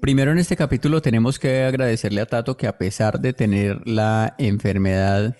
[0.00, 4.34] Primero en este capítulo tenemos que agradecerle a Tato que a pesar de tener la
[4.38, 5.36] enfermedad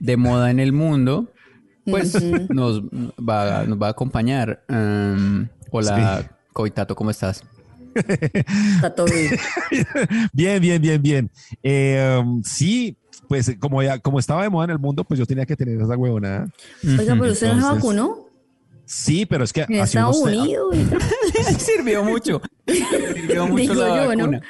[0.00, 1.30] de moda en el mundo,
[1.84, 2.14] pues
[2.48, 4.64] nos, va, nos va a acompañar.
[4.68, 6.22] Um, hola,
[6.54, 6.70] sí.
[6.70, 7.44] Tato, ¿cómo estás?
[8.80, 9.38] Tato bien.
[10.32, 11.30] bien, bien, bien, bien.
[11.62, 12.96] Eh, um, sí,
[13.28, 15.78] pues como ya, como estaba de moda en el mundo, pues yo tenía que tener
[15.78, 16.46] esa huevonada.
[16.82, 18.31] Oiga, pero usted no se vacunó.
[18.84, 20.74] Sí, pero es que en Estados Unidos
[21.58, 22.40] sirvió mucho.
[22.66, 24.26] Sirvió mucho Digo la yo, vacuna.
[24.26, 24.40] ¿no?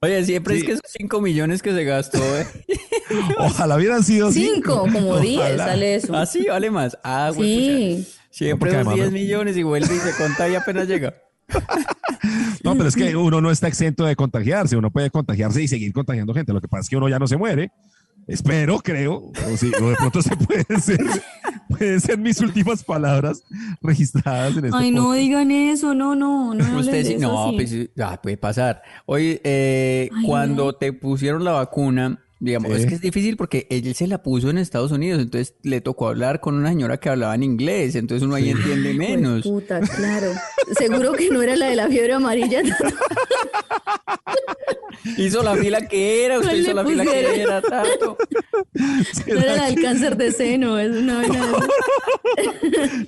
[0.00, 0.60] Oye, siempre Sí.
[0.60, 2.46] es que esos 5 millones que se gastó, ¿eh?
[3.38, 5.64] Ojalá hubieran sido Cinco, como diez, Ojalá.
[5.66, 6.14] sale eso.
[6.16, 6.96] Ah, sí, vale más.
[7.02, 7.48] Ah, güey,
[8.02, 8.04] Sí.
[8.04, 8.28] pucha.
[8.30, 11.14] Siempre además- 10 millones y vuelve y se conta y apenas llega.
[12.64, 15.92] No, pero es que uno no está exento de contagiarse, uno puede contagiarse y seguir
[15.92, 16.52] contagiando gente.
[16.52, 17.70] Lo que pasa es que uno ya no se muere.
[18.28, 19.32] Espero, creo.
[19.50, 21.00] O, sí, o de pronto se puede ser,
[21.68, 23.42] pueden ser mis últimas palabras
[23.82, 25.20] registradas en este Ay, no podcast.
[25.22, 26.78] digan eso, no, no, no.
[26.78, 28.82] Usted de sí, eso, no, pues ah, puede pasar.
[29.06, 30.72] Oye, eh, Ay, cuando no.
[30.74, 32.82] te pusieron la vacuna, digamos, Sí.
[32.82, 36.08] es que es difícil porque él se la puso en Estados Unidos, entonces le tocó
[36.08, 39.42] hablar con una señora que hablaba en inglés, entonces uno ahí entiende menos.
[39.42, 40.32] Puta, claro.
[40.78, 42.60] Seguro que no era la de la fiebre amarilla.
[45.16, 48.16] Hizo la fila que era, usted ¿Cuál hizo la fila que era, tanto.
[49.26, 51.52] No era la del cáncer de seno, es una vaina.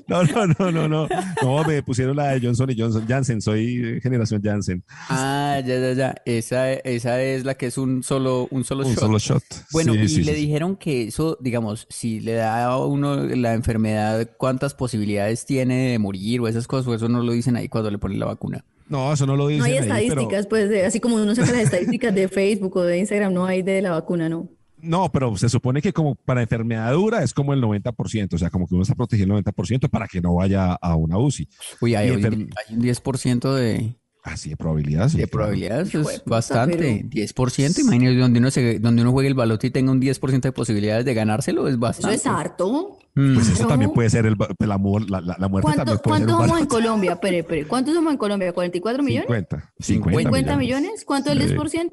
[0.08, 1.08] No, no, no, no, no.
[1.42, 3.04] No, me pusieron la de Johnson y Johnson.
[3.06, 4.82] Janssen, soy generación Janssen.
[5.08, 6.14] Ah, ya, ya, ya.
[6.24, 9.00] Esa, esa es la que es un solo, un solo Un shot.
[9.00, 9.42] solo shot.
[9.72, 10.40] Bueno, Sí, y sí, le sí.
[10.46, 15.98] dijeron que eso, digamos, si le da a uno la enfermedad, ¿cuántas posibilidades tiene de
[15.98, 16.86] morir o esas cosas?
[16.88, 18.64] O eso no lo dicen ahí cuando le ponen la vacuna.
[18.90, 21.34] No, eso no lo dicen No hay ahí, pero- estadísticas, pues, de- así como uno
[21.34, 24.48] saca las estadísticas de Facebook o de Instagram, no hay de la vacuna, no.
[24.82, 28.48] No, pero se supone que como para enfermedad dura es como el 90%, o sea,
[28.50, 31.46] como que uno está protegido el 90% para que no vaya a una UCI.
[31.82, 35.16] Uy, hay, enfer- hay un 10% de, Así de probabilidad, sí.
[35.18, 36.76] de probabilidades, de es puta, bastante.
[36.76, 40.40] pero- 10%, imagínese, donde uno, se, donde uno juegue el baloto y tenga un 10%
[40.42, 42.16] de posibilidades de ganárselo, es Eso bastante.
[42.16, 42.98] es harto.
[43.14, 43.34] Mm.
[43.34, 43.68] Pues eso No.
[43.70, 46.46] también puede ser el, el amor, la, la, la muerte ¿Cuánto, también puede ser ¿Cuántos
[46.48, 46.66] somos en.
[46.66, 47.12] Colombia?
[47.12, 47.66] Espere, espere.
[47.66, 48.54] ¿Cuántos somos en Colombia?
[48.54, 49.26] ¿44 millones?
[49.26, 49.72] 50.
[49.80, 50.58] 50, 50 millones.
[50.82, 51.04] millones.
[51.06, 51.54] ¿Cuánto es el Sí.
[51.54, 51.90] 10%?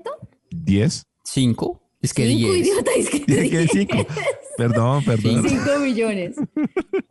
[0.52, 1.04] 10.
[1.24, 1.84] ¿Cinco?
[2.00, 2.68] Es que Cinco 10.
[2.68, 3.98] idiota, es que Dije que 5.
[4.58, 5.44] Perdón, perdón.
[5.48, 6.36] 5 millones.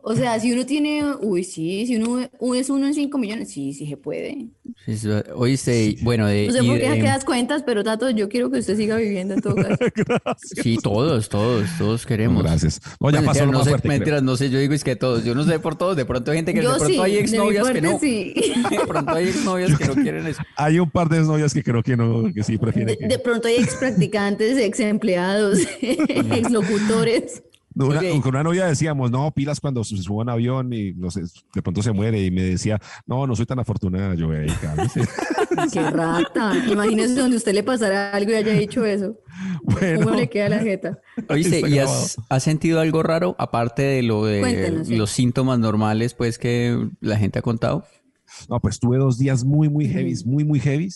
[0.01, 3.49] O sea, si uno tiene, uy, sí, si uno uno es uno en 5 millones,
[3.51, 4.47] sí, sí se puede.
[4.85, 8.59] Eso- Oíste, bueno, de, No sé por qué das cuentas, pero Tato, yo quiero que
[8.59, 9.77] usted siga viviendo en todo caso.
[10.63, 12.43] Sí, todos, todos, todos queremos.
[12.43, 12.79] Gracias.
[12.83, 14.03] No, ya Bueno, pasó lo no más sé, fuerte.
[14.03, 14.21] creo.
[14.21, 16.37] no sé, yo digo es que todos, yo no sé por todos, de pronto hay
[16.37, 17.99] gente que de pronto sí, hay exnovias que no.
[17.99, 18.33] sí.
[18.69, 20.41] De pronto hay exnovias que no quieren eso.
[20.57, 23.07] Hay un par de novias que creo que no, que sí prefieren De, que...
[23.07, 27.43] de pronto hay ex practicantes, ex empleados, ex locutores.
[27.85, 28.21] Una-.
[28.21, 31.21] Con una novia decíamos, no, pilas cuando se suba un avión y no sé,
[31.53, 35.01] de pronto se muere y me decía, no, no soy tan afortunada, yo, "Ey, cálmese".
[35.73, 36.53] Qué rata.
[36.69, 39.17] Imagínese donde a usted le pasara algo y haya dicho eso.
[39.61, 40.99] Bueno, ¿Cómo le queda la jeta?
[41.35, 44.95] ¿y has, has sentido algo raro aparte de lo de sí.
[44.95, 47.83] los síntomas normales pues que la gente ha contado?
[48.49, 50.89] no, pues tuve dos días muy, muy heavy, muy, muy heavy,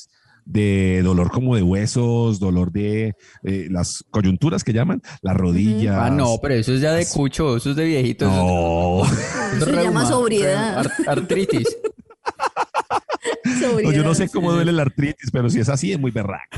[0.46, 3.13] de dolor como de huesos, dolor de
[3.44, 5.97] eh, las coyunturas que llaman, las rodillas.
[6.00, 8.25] Ah, no, pero eso es ya de cucho, eso es de viejito.
[8.25, 9.03] eso No.
[9.52, 10.79] es Eso se llama sobriedad.
[10.79, 11.68] ar- artritis.
[13.84, 16.58] No, yo no sé cómo duele la artritis, pero si es así es muy berraco.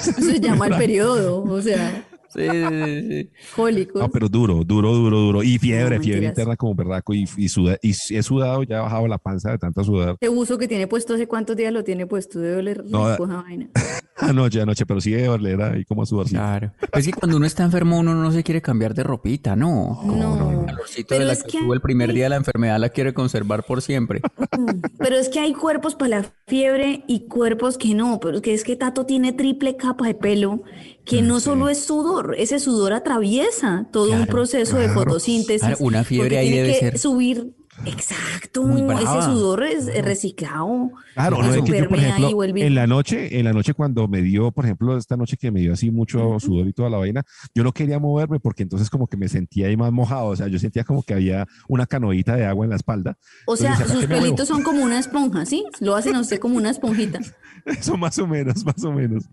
[0.00, 3.30] Eso se llama el periodo, o sea, Sí, sí, sí.
[3.56, 4.02] cólicos.
[4.02, 5.42] No, pero duro, duro, duro, duro.
[5.42, 7.14] Y fiebre, No, fiebre interna como berraco.
[7.14, 10.10] Y, y, suda- y he sudado, ya he bajado la panza de tanta sudar.
[10.12, 12.38] Este uso que tiene puesto, ¿hace cuántos días lo tiene puesto?
[12.40, 13.68] Debe oler No, rico esa vaina.
[14.20, 16.26] Anoche, anoche, pero sí de doler ahí como a sudar.
[16.26, 16.72] Claro.
[16.92, 20.00] Es que cuando uno está enfermo uno no se quiere cambiar de ropita, ¿no?
[20.04, 22.36] No, El calorcito Pero de la es que que tuvo el primer día de la
[22.36, 24.20] enfermedad la quiere conservar por siempre.
[24.98, 28.54] pero es que hay cuerpos para la fiebre y cuerpos que no, pero es que
[28.54, 30.64] es que Tato tiene triple capa de pelo,
[31.08, 35.60] que no solo es sudor, ese sudor atraviesa todo un Claro, proceso de fotosíntesis.
[35.60, 36.98] Claro, una fiebre ahí tiene debe que ser.
[36.98, 38.66] subir Exacto,
[38.98, 40.90] ese sudor es reciclado.
[41.14, 43.74] Claro, La no es que yo, por ejemplo, vuelve- en la noche, en la noche
[43.74, 46.90] cuando me dio, por ejemplo, esta noche que me dio así mucho sudor y toda
[46.90, 47.22] la vaina,
[47.54, 50.48] yo no quería moverme porque entonces como que me sentía ahí más mojado, o sea,
[50.48, 53.16] yo sentía como que había una canoita de agua en la espalda.
[53.46, 55.64] O sea, Entonces, ¿para sus pelitos son como una esponja, ¿sí?
[55.80, 57.20] Lo hacen a usted como una esponjita.
[57.66, 59.24] Eso más o menos, más o menos.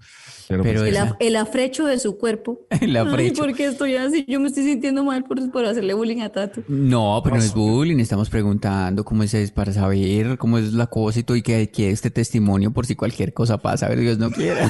[0.48, 2.66] Pero, Pero pues, El, af- el afrecho de su cuerpo.
[2.82, 3.42] El Ay, afrecho.
[3.44, 4.26] ¿por qué estoy así?
[4.28, 6.62] Yo me estoy sintiendo mal por, por hacerle bullying a Tato.
[6.68, 11.20] No, pero no es bullying, estamos preguntando cómo es para saber cómo es la cosa
[11.20, 14.18] y todo, y que, que este testimonio por si cualquier cosa pasa, a ver, Dios
[14.18, 14.70] no quiera.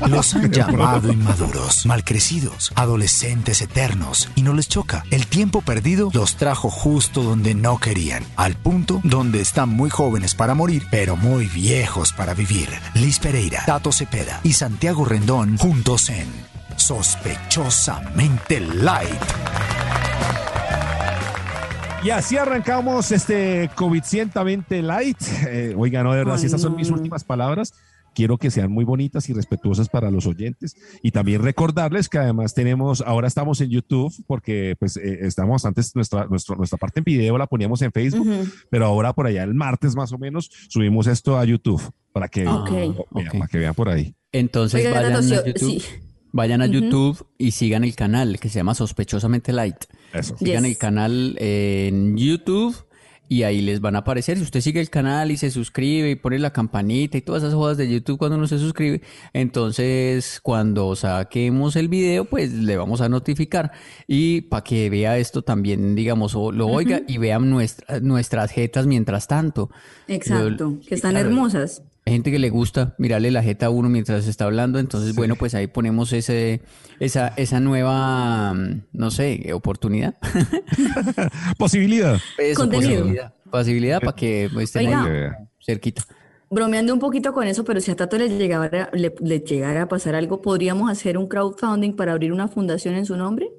[0.08, 5.04] Los han llamado inmaduros, malcrecidos, adolescentes eternos, y no les choca.
[5.12, 10.34] El tiempo perdido los trajo justo donde no querían, al punto donde están muy jóvenes
[10.34, 12.68] para morir, pero muy viejos para vivir.
[12.94, 16.26] Liz Pereira, Tato Cepeda y Santiago Rendón juntos en
[16.76, 20.07] Sospechosamente Light.
[22.04, 25.18] Y así arrancamos este COVID cientamente light.
[25.48, 26.96] Eh, oiga, no, de verdad, si Ay, esas son mis no.
[26.96, 27.74] últimas palabras,
[28.14, 30.76] quiero que sean muy bonitas y respetuosas para los oyentes.
[31.02, 35.94] Y también recordarles que además tenemos, ahora estamos en YouTube, porque pues eh, estamos antes,
[35.96, 38.48] nuestra, nuestra, nuestra parte en video la poníamos en Facebook, Ujú.
[38.70, 42.46] pero ahora por allá el martes más o menos subimos esto a YouTube para que,
[42.46, 42.70] Ok.
[42.70, 43.32] vean, ok.
[43.32, 44.14] para que vean por ahí.
[44.30, 45.82] Entonces Oiga, vayan Tato, a sí, YouTube, sí.
[46.32, 49.84] Vayan a YouTube y sigan el canal que se llama Sospechosamente Light.
[50.12, 50.36] Eso.
[50.38, 50.72] Sigan Yes.
[50.72, 52.74] el canal en YouTube
[53.30, 54.38] y ahí les van a aparecer.
[54.38, 57.54] Si usted sigue el canal y se suscribe y pone la campanita y todas esas
[57.54, 59.02] jodas de YouTube cuando uno se suscribe,
[59.34, 63.72] entonces cuando saquemos el video, pues le vamos a notificar.
[64.06, 68.86] Y para que vea esto también, digamos, o lo oiga y vean nuestra- nuestras jetas
[68.86, 69.70] mientras tanto.
[70.06, 71.82] Exacto, Yo- que están claro, hermosas.
[72.08, 75.36] Hay gente que le gusta mirarle la jeta a uno mientras está hablando, entonces bueno,
[75.36, 76.62] pues ahí ponemos ese,
[77.00, 80.14] esa, esa nueva, mm, no sé, oportunidad.
[81.58, 82.18] Posibilidad.
[82.38, 83.00] Eso, Contenido.
[83.00, 85.04] Posibilidad, posibilidad para que pues, estén Oiga.
[85.04, 86.02] ahí cerquita.
[86.48, 89.88] Bromeando un poquito con eso, pero si a Tato le llegara, le, le llegara a
[89.88, 93.50] pasar algo, ¿podríamos hacer un crowdfunding para abrir una fundación en su nombre?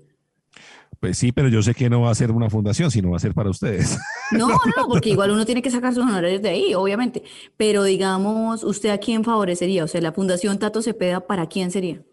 [1.00, 3.20] Pues sí, pero yo sé que no va a ser una fundación, sino va a
[3.22, 3.98] ser para ustedes.
[4.32, 7.24] No, no, porque igual uno tiene que sacar sus honorarios de ahí, obviamente.
[7.58, 9.84] Pero digamos, ¿usted a quién favorecería?
[9.84, 12.04] O sea, la fundación Tato Cepeda, ¿para quién sería?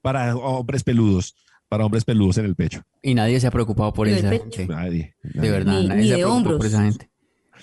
[0.00, 1.36] para hombres peludos,
[1.68, 2.82] para hombres peludos en el pecho.
[3.00, 4.66] Y nadie se ha preocupado por esa gente.
[4.66, 5.14] Nadie.
[5.22, 6.64] De verdad, Ni- nadie ni se ha de por hombros.
[6.64, 7.08] esa gente.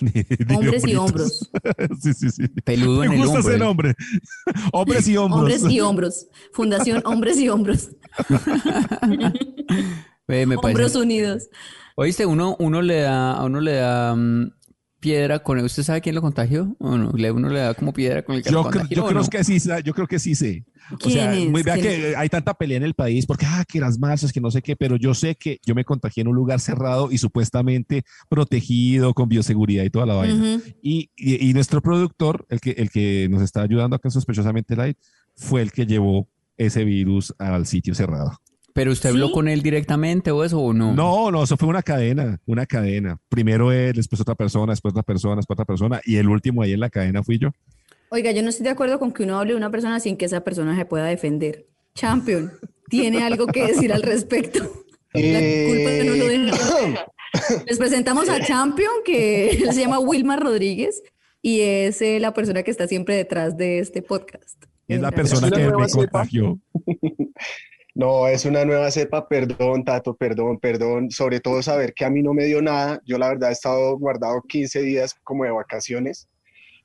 [0.00, 1.50] Ni Hombres y hombros.
[2.00, 2.48] sí, sí, sí.
[2.64, 3.50] Peludo Me en el gusta hombro.
[3.50, 3.94] ese nombre.
[4.72, 5.40] Hombres y hombros.
[5.42, 6.26] Hombres y hombros.
[6.54, 7.90] Fundación Hombres y Hombros.
[10.30, 11.48] Ve, me parece- Hombros unidos.
[11.96, 14.52] Oíste, uno, uno le da, a uno le da mm,
[15.00, 16.76] piedra con ¿Usted sabe quién lo contagió?
[16.78, 17.10] ¿O no?
[17.10, 19.28] Uno le da como piedra con el que Yo, creo, contagió, yo ¿o creo no?
[19.28, 20.64] que sí, yo creo que sí sé.
[20.92, 21.48] O ¿Quién sea, es?
[21.48, 24.32] muy- vea ¿Quién que hay tanta pelea en el país porque, ah, que las masas,
[24.32, 27.10] que no sé qué, pero yo sé que yo me contagié en un lugar cerrado
[27.12, 30.34] y supuestamente protegido con bioseguridad y toda la vaina.
[30.56, 30.62] Ujú.
[30.82, 34.74] Y, y- y nuestro productor, el que, el que nos está ayudando acá en Sospechosamente
[34.76, 34.96] Light,
[35.36, 38.32] fue el que llevó ese virus al sitio cerrado.
[38.74, 39.32] ¿Pero usted habló ¿Sí?
[39.32, 40.94] con él directamente o eso o no?
[40.94, 43.18] No, no, eso fue una cadena, una cadena.
[43.28, 46.72] Primero él, después otra persona, después otra persona, después otra persona, y el último ahí
[46.72, 47.50] en la cadena fui yo.
[48.10, 50.24] Oiga, yo no estoy de acuerdo con que uno hable de una persona sin que
[50.24, 51.66] esa persona se pueda defender.
[51.94, 52.52] Champion,
[52.88, 54.60] ¿tiene algo que decir al respecto?
[55.12, 57.06] La culpa no lo deja.
[57.66, 61.02] Les presentamos a Champion, que él se llama Wilmar Rodríguez
[61.42, 64.64] y es eh, la persona que está siempre detrás de este podcast.
[64.88, 66.58] Es la persona que me contagió.
[67.94, 71.10] No, es una nueva cepa, perdón, Tato, perdón, perdón.
[71.10, 73.00] Sobre todo saber que a mí no me dio nada.
[73.04, 76.28] Yo la verdad he estado guardado 15 días como de vacaciones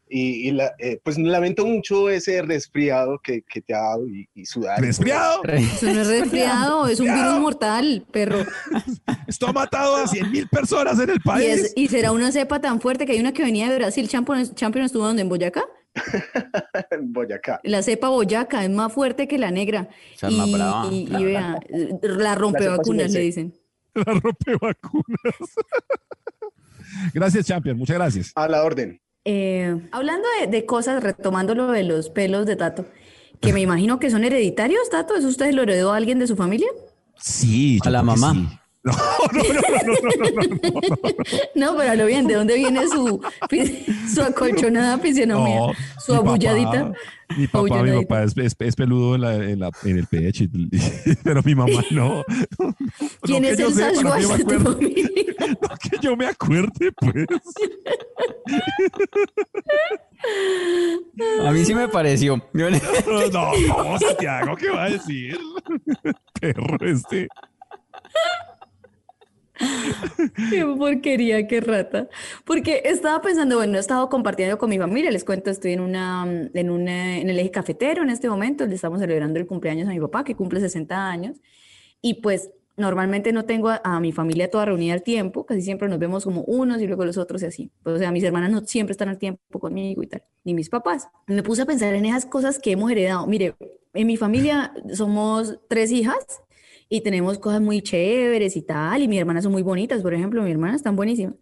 [0.10, 4.28] y, y la- eh, pues lamento mucho ese resfriado que, que te ha dado y,
[4.36, 4.80] y sudar.
[4.82, 5.44] ¡Resfriado!
[5.46, 8.40] Eso no es resfriado, es un virus mortal, perro.
[9.28, 11.48] Esto ha matado a 100 mil personas en el Y, país.
[11.66, 14.08] es- y será una cepa tan fuerte que hay una que venía de Brasil.
[14.08, 15.64] Champion, Champion estuvo donde, en Boyacá.
[17.02, 17.60] Boyacá.
[17.64, 19.90] La cepa Boyaca es más fuerte que la negra.
[20.14, 20.88] Esa es más y, brava.
[20.92, 21.60] y- y vea,
[22.02, 23.54] la rompevacunas le dicen.
[23.96, 25.06] La rompevacunas.
[27.14, 27.78] gracias, Champion.
[27.78, 28.32] Muchas gracias.
[28.36, 29.00] A la orden.
[29.24, 32.86] Eh, hablando de, de cosas, retomando lo de los pelos de Tato,
[33.42, 36.36] que me imagino que son hereditarios, Tato, ¿eso usted lo heredó a alguien de su
[36.36, 36.68] familia?
[37.18, 38.34] Sí, A la mamá.
[38.34, 38.60] sí.
[38.86, 38.94] No,
[39.34, 40.82] no, no, no, no, no, no, no.
[41.56, 43.20] No, pero a lo bien, ¿de dónde viene su,
[44.14, 45.56] su acolchonada fisionomía?
[45.60, 45.72] No,
[46.06, 46.94] su mi papá- abulladita.
[47.36, 50.46] Mi papá, mi papá es, es- es peludo en, la- en la- en el pecho,
[51.24, 52.24] pero mi mamá no.
[53.24, 55.10] ¿Quién es el sepa, no que Sasquatch yo me de tu familia?
[55.62, 57.26] No que yo me acuerde, pues.
[61.46, 62.36] A mí sí me pareció.
[62.54, 65.38] No, no, Santiago, ¿qué va a decir?
[66.40, 67.28] Perro este.
[70.50, 72.10] Qué porquería, qué rata.
[72.46, 76.26] Porque estaba pensando, bueno, he estado compartiendo con mi familia, les cuento, estoy en una,
[76.54, 79.92] en una, en el eje cafetero en este momento, le estamos celebrando el cumpleaños a
[79.92, 81.38] mi papá, que cumple 60 años,
[82.02, 86.00] y pues normalmente no tengo a, mi familia toda reunida al tiempo, casi siempre nos
[86.00, 87.72] vemos como unos y luego los otros y así.
[87.84, 90.70] Pues, o sea, mis hermanas no siempre están al tiempo conmigo y tal, ni mis
[90.70, 91.08] papás.
[91.28, 93.26] Me puse a pensar en esas cosas que hemos heredado.
[93.28, 93.56] Mire,
[93.94, 96.42] en mi familia somos tres hijas
[96.90, 100.42] y tenemos cosas muy chéveres y tal, y mis hermanas son muy bonitas, por ejemplo,
[100.44, 101.36] mi hermana están buenísimas,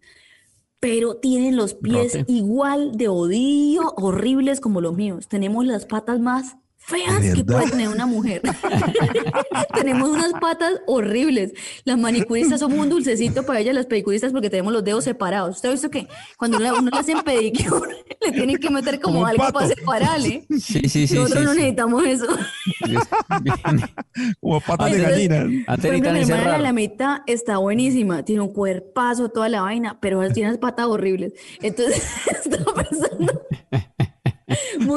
[0.80, 5.28] pero tienen los pies igual de odio, horribles como los míos.
[5.28, 8.42] Tenemos las patas más feas que puede tener una mujer.
[9.74, 11.52] tenemos unas patas horribles.
[11.84, 15.56] Las manicuristas somos un dulcecito para ellas, las pedicuristas, porque tenemos los dedos separados.
[15.56, 19.44] ¿Usted ha visto que cuando uno, le hacen pedicure, le tienen que meter como, algo
[19.52, 20.46] para separarle?
[20.64, 21.14] Sí, sí, sí.
[21.14, 22.26] Nosotros no necesitamos eso.
[24.40, 25.46] como patas de gallina.
[25.66, 30.26] Por ejemplo, mi hermana la mitad está buenísima, tiene un cuerpazo, toda la vaina, pero
[30.32, 31.32] tiene unas patas horribles.
[31.60, 32.02] Entonces,
[32.44, 33.42] estaba pensando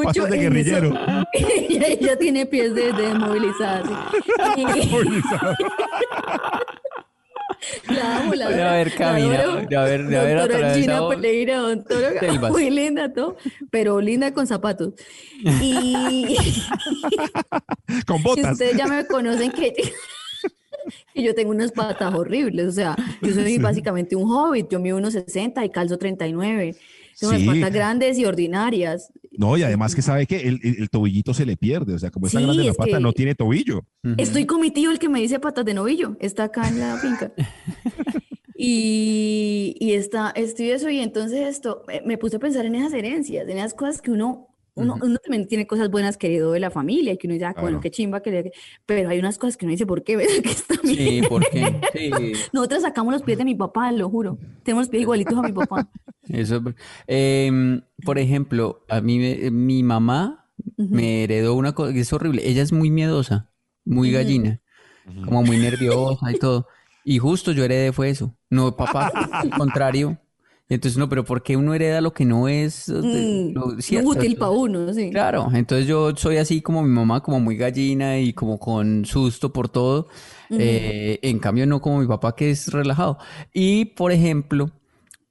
[0.04, 0.92] mucho de guerrillero.
[1.32, 3.88] ella, tiene pies de, desmovilizadas.
[7.88, 11.08] La amo, la De haber caminado, de haber, de haber atravesado.
[11.08, 11.62] Pereira,
[12.48, 13.36] muy linda, todo,
[13.70, 14.94] pero linda con zapatos.
[15.60, 16.36] Y.
[18.06, 18.52] con botas.
[18.52, 19.74] ustedes ya me conocen que.
[21.14, 24.96] y yo tengo unas patas horribles, o sea, yo soy básicamente un hobbit, yo mido
[24.96, 26.76] unos 60 y calzo 39.
[27.20, 29.10] Son unas patas grandes y ordinarias.
[29.32, 32.40] No, y además que sabe que el, tobillito se le pierde, o sea, como está
[32.40, 33.84] grande la pata, no tiene tobillo.
[34.16, 36.96] Estoy con mi tío, el que me dice patas de novillo, está acá en la
[36.98, 37.32] finca.
[38.56, 43.48] y, y está, estoy eso, y entonces esto, me puse a pensar en esas herencias,
[43.48, 44.47] en esas cosas que uno
[44.78, 47.54] uno, uno, también tiene cosas buenas querido de la familia, y que uno dice, ah,
[47.60, 48.52] bueno, qué chimba, que
[48.86, 50.16] pero hay unas cosas que uno dice, ¿por qué?
[50.16, 50.74] ¿Ves que está?
[50.84, 51.80] Sí, ¿por qué?
[51.92, 52.32] Sí.
[52.52, 54.38] Nosotros sacamos los pies de mi papá, lo juro.
[54.62, 55.88] Tenemos los pies igualitos a mi papá.
[56.28, 56.62] Eso,
[57.06, 59.18] eh, por ejemplo, a mí,
[59.50, 62.46] mi mamá me heredó una cosa que es horrible.
[62.48, 63.50] Ella es muy miedosa,
[63.84, 64.60] muy gallina,
[65.24, 66.66] como muy nerviosa y todo.
[67.04, 68.34] Y justo yo heredé fue eso.
[68.50, 70.18] No, papá, al contrario.
[70.70, 73.56] Entonces, no, pero ¿por qué uno hereda lo que no es mm,
[74.04, 74.92] útil para uno?
[74.92, 75.10] Sí.
[75.10, 79.50] Claro, entonces yo soy así como mi mamá, como muy gallina y como con susto
[79.50, 80.08] por todo.
[80.50, 83.18] Eh, en cambio, no como mi papá, que es relajado.
[83.52, 84.70] Y, por ejemplo,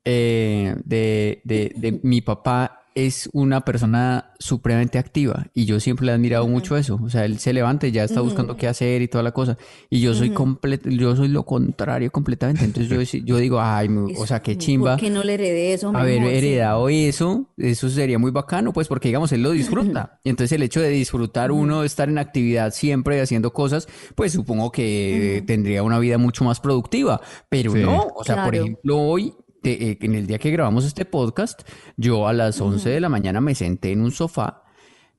[0.06, 6.12] eh, de, de, de mi papá es una persona supremamente activa y yo siempre le
[6.12, 7.00] he admirado mucho eso.
[7.04, 9.56] O sea, él se levanta y ya está buscando qué hacer y toda la cosa.
[9.92, 12.66] Y yo soy completo, yo soy lo contrario completamente.
[12.66, 13.88] Entonces yo, yo digo, ay,
[14.18, 14.94] o sea, qué chimba.
[14.94, 15.92] ¿Por qué no le heredé eso?
[15.96, 20.20] Haber heredado eso, eso sería muy bacano, pues porque digamos, él lo disfruta.
[20.24, 24.72] Y entonces el hecho de disfrutar uno, estar en actividad siempre haciendo cosas, pues supongo
[24.72, 27.22] que tendría una vida mucho más productiva.
[27.48, 31.62] Pero no, o sea, por ejemplo, hoy eh, en el día que grabamos este podcast,
[31.96, 34.64] yo a las 11 de la mañana me senté en un sofá,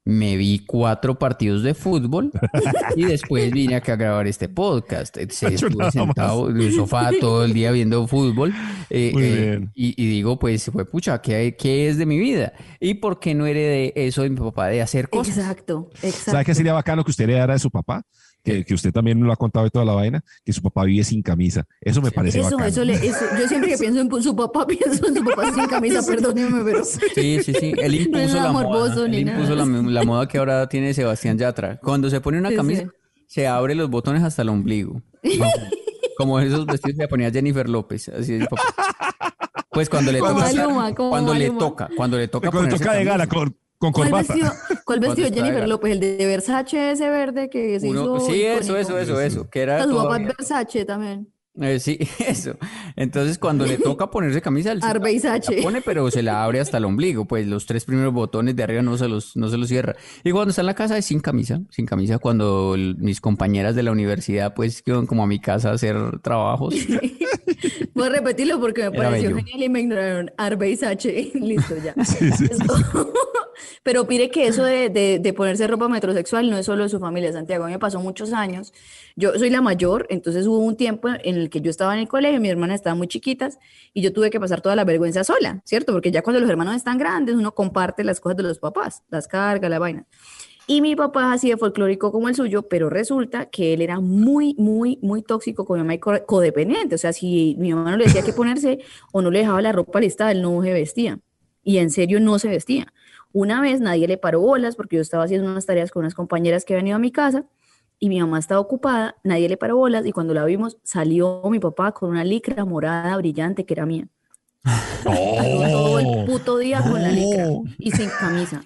[0.09, 2.33] me vi cuatro partidos de fútbol
[2.97, 5.16] y después vine acá a grabar este podcast.
[5.18, 8.54] estuve sentado en un sofá todo el día viendo fútbol
[8.88, 12.54] eh, eh, y, digo, pues fue pucha, ¿qué, ¿qué, es de mi vida?
[12.80, 15.37] ¿Y por qué no heredé eso de mi papá de hacer cosas?
[15.37, 16.30] Exacto, exacto.
[16.30, 18.02] ¿Sabe qué sería bacano que usted heredara de su papá?
[18.42, 21.04] Que, usted también me lo ha contado de toda la vaina, que su papá vive
[21.04, 21.66] sin camisa.
[21.80, 22.92] Eso me parece eso, bacano.
[22.92, 26.64] Eso, yo siempre que pienso en su papá, pienso en su papá sin camisa, perdóneme,
[26.64, 26.85] pero...
[26.85, 27.73] Sí, sí, sí.
[27.76, 31.78] Él impuso, la, moda, él impuso la, la, moda que ahora tiene Sebastián Yatra.
[31.80, 32.88] Cuando se pone una camisa,
[33.26, 35.02] se abre los botones hasta el ombligo.
[36.16, 38.09] Como esos vestidos que ponía Jennifer López.
[38.09, 38.62] Así es, papá.
[39.71, 43.28] Pues cuando le toca, cuando le toca, cuando le toca, cuando le toca de gala
[43.28, 44.52] con con ¿Cuál vestido,
[44.85, 45.92] ¿Cuál vestido Jennifer López?
[45.92, 48.20] El de Versace ese verde que se hizo.
[48.20, 49.49] Sí, eso, eso, eso, eso.
[49.49, 51.28] Que era su papá Versace también.
[51.61, 52.56] Eh, sí, eso.
[52.97, 56.78] Entonces, cuando le toca ponerse camisa, él se la, pone, pero se la abre hasta
[56.78, 57.26] el ombligo.
[57.26, 59.97] Pues los tres primeros botones de arriba no se los, no se los cierra.
[60.23, 62.18] Y cuando está en la casa es sin camisa, sin camisa.
[62.18, 66.75] Cuando mis compañeras de la universidad, pues, iban como a mi casa a hacer trabajos.
[67.94, 70.30] Voy a repetirlo porque me pareció genial y me ignoraron.
[70.37, 71.32] Arbeisache.
[71.35, 71.94] Listo, ya.
[72.04, 72.49] Sí, sí,
[73.88, 77.33] pero pide que eso de, de, ponerse ropa metrosexual no es solo de su familia,
[77.33, 77.64] Santiago.
[77.64, 78.75] A mí me pasó muchos años.
[79.16, 82.07] Yo soy la mayor, entonces hubo un tiempo en el que yo estaba en el
[82.07, 83.59] colegio, mi hermana estaba muy chiquitas
[83.95, 85.95] y yo tuve que pasar toda la vergüenza sola, ¿cierto?
[85.95, 89.26] Porque ya cuando los hermanos están grandes, uno comparte las cosas de los papás, las
[89.26, 90.07] cargas, la vaina.
[90.66, 94.54] Y mi papá así de folclórico como el suyo, pero resulta que él era muy,
[94.59, 96.95] muy, muy tóxico con mi mamá y codependiente.
[96.95, 98.80] O sea, si mi mamá no le decía qué ponerse
[99.12, 101.21] o no le dejaba la ropa listada, él no se vestía.
[101.64, 102.92] Y en serio no se vestía.
[103.32, 106.64] Una vez nadie le paró bolas porque yo estaba haciendo unas tareas con unas compañeras
[106.64, 107.44] que habían ido a mi casa
[107.99, 111.58] y mi mamá estaba ocupada, nadie le paró bolas y cuando la vimos salió mi
[111.58, 114.08] papá con una licra morada brillante que era mía.
[115.04, 118.62] Todo el puto día con la licra y sin camisa.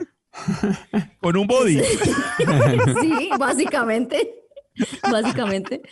[1.20, 1.82] Con un body.
[3.00, 4.34] Sí, básicamente.
[5.10, 5.82] Básicamente.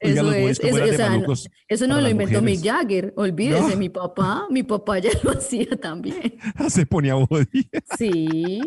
[0.00, 1.34] Eso es, ¿cómo eso, o sea, no,
[1.68, 2.80] eso no lo inventó Mick mujeres?
[2.80, 3.76] Jagger, olvídese, No.
[3.76, 6.34] mi papá, mi papá ya lo hacía también.
[6.68, 7.68] Se ponía body.
[7.96, 8.60] Sí,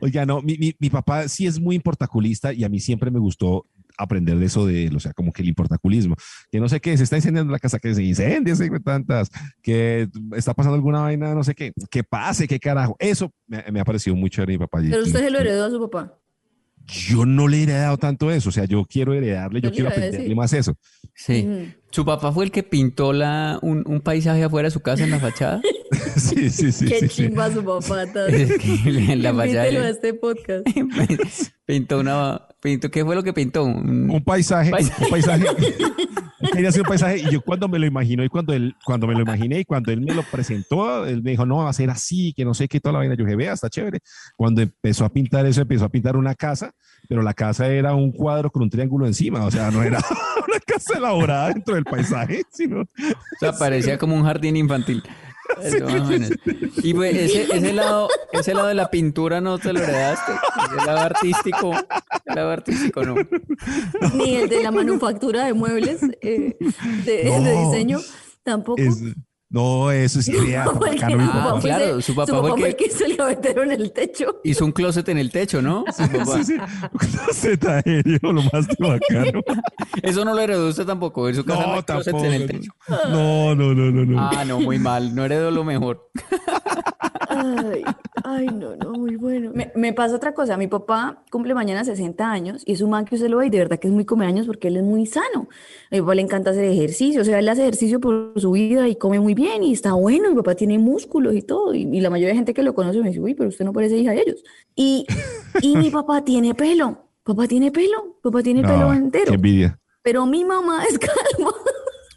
[0.00, 3.18] Oiga, no, mi, mi, mi papá sí es muy importaculista y a mí siempre me
[3.18, 3.66] gustó
[3.98, 6.16] aprender de eso de él, o sea, como que el importaculismo,
[6.50, 9.30] que no sé qué, se está incendiando la casa, que se incendia, se tantas,
[9.62, 12.96] que está pasando alguna vaina, no sé qué, que pase, qué carajo.
[12.98, 14.80] Eso me, me ha parecido muy chévere mi papá.
[14.82, 16.18] pero usted se lo heredó a su papá.
[16.86, 20.18] Yo no le he heredado tanto eso, o sea, yo quiero heredarle, yo quiero aprenderle
[20.18, 20.36] decir.
[20.36, 20.76] más eso.
[21.14, 21.72] Sí.
[21.96, 25.10] ¿Su papá fue el que pintó la, un, un paisaje afuera de su casa en
[25.12, 25.62] la fachada?
[26.16, 26.84] sí, sí, sí.
[26.84, 27.22] Qué sí, sí.
[27.22, 28.02] chimba su papá.
[28.28, 30.66] Es que en la fachada a este podcast.
[31.64, 32.48] pintó una...
[32.60, 33.64] Pintó, ¿Qué fue lo que pintó?
[33.64, 35.04] Un- Un paisaje, Paisaje.
[35.04, 35.46] un paisaje.
[36.52, 39.14] Quería hacer un paisaje y yo cuando me lo imagino y cuando él, cuando me
[39.14, 41.88] lo imaginé y cuando él me lo presentó, él me dijo, no, va a ser
[41.88, 43.14] así, que no sé qué, toda la vaina.
[43.14, 44.00] Yo dije, vea, está chévere.
[44.36, 46.72] Cuando empezó a pintar eso, empezó a pintar una casa,
[47.08, 50.60] pero la casa era un cuadro con un triángulo encima, o sea, no era una
[50.64, 52.80] casa elaborada dentro del paisaje, sino...
[52.82, 52.86] O
[53.40, 55.02] sea, parecía como un jardín infantil.
[55.62, 55.86] Eso.
[56.82, 60.32] Y pues ese, ese lado, ese lado de la pintura no te lo heredaste.
[60.32, 61.72] Ese lado artístico,
[62.24, 63.14] el lado artístico no.
[64.14, 66.56] Ni el de la manufactura de muebles, eh,
[67.04, 67.40] de, No.
[67.44, 68.00] de diseño,
[68.42, 68.82] tampoco.
[68.82, 69.02] Es-
[69.56, 70.20] no, eso
[70.78, 71.60] bacano, que- mi Ah, papá.
[71.60, 74.40] claro, su papá fue el fue el que- que hizo el gavetero en el techo.
[74.44, 75.84] Hizo un closet en el techo, ¿no?
[75.96, 76.36] Su papá.
[76.38, 76.54] Sí, sí,
[76.92, 79.40] un closet aéreo, lo más de bacano.
[80.02, 81.28] Eso no lo heredó usted tampoco.
[81.28, 82.70] En su casa no, hay closets en el techo.
[83.10, 84.20] No, no, no, no, no.
[84.20, 85.14] Ah, no, muy mal.
[85.14, 86.10] No heredó lo mejor.
[87.28, 87.82] Ay,
[88.24, 89.50] ay, no, no, muy bueno.
[89.54, 90.56] Me, me pasa otra cosa.
[90.56, 93.50] Mi papá cumple mañana 60 años y es un man que usted lo ve y
[93.50, 95.48] de verdad que es muy come años porque él es muy sano.
[95.90, 97.22] A mi papá le encanta hacer ejercicio.
[97.22, 100.28] O sea, él hace ejercicio por su vida y come muy bien y está bueno.
[100.30, 101.74] Mi papá tiene músculos y todo.
[101.74, 103.72] Y, y la mayoría de gente que lo conoce me dice, uy, pero usted no
[103.72, 104.42] parece hija de ellos.
[104.74, 105.06] Y,
[105.62, 107.08] y mi papá tiene pelo.
[107.22, 108.18] Papá tiene pelo.
[108.22, 109.26] Papá tiene pelo No, entero.
[109.26, 109.78] Qué envidia.
[110.02, 111.52] Pero mi mamá es calma.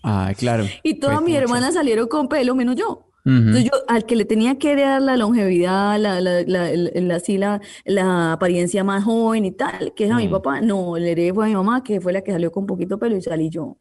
[0.04, 0.66] Ah, claro.
[0.84, 3.06] Y todas Fue mis hermanas salieron con pelo, menos yo.
[3.26, 3.36] Ujú.
[3.36, 7.38] Entonces yo, al que le tenía que dar la longevidad, la, la, la, el- así
[7.38, 10.32] la, la apariencia más joven y tal, que es a mi Mm.
[10.32, 12.98] papá, no, le heredé fue a mi mamá, que fue la que salió con poquito
[12.98, 13.76] pelo y salí yo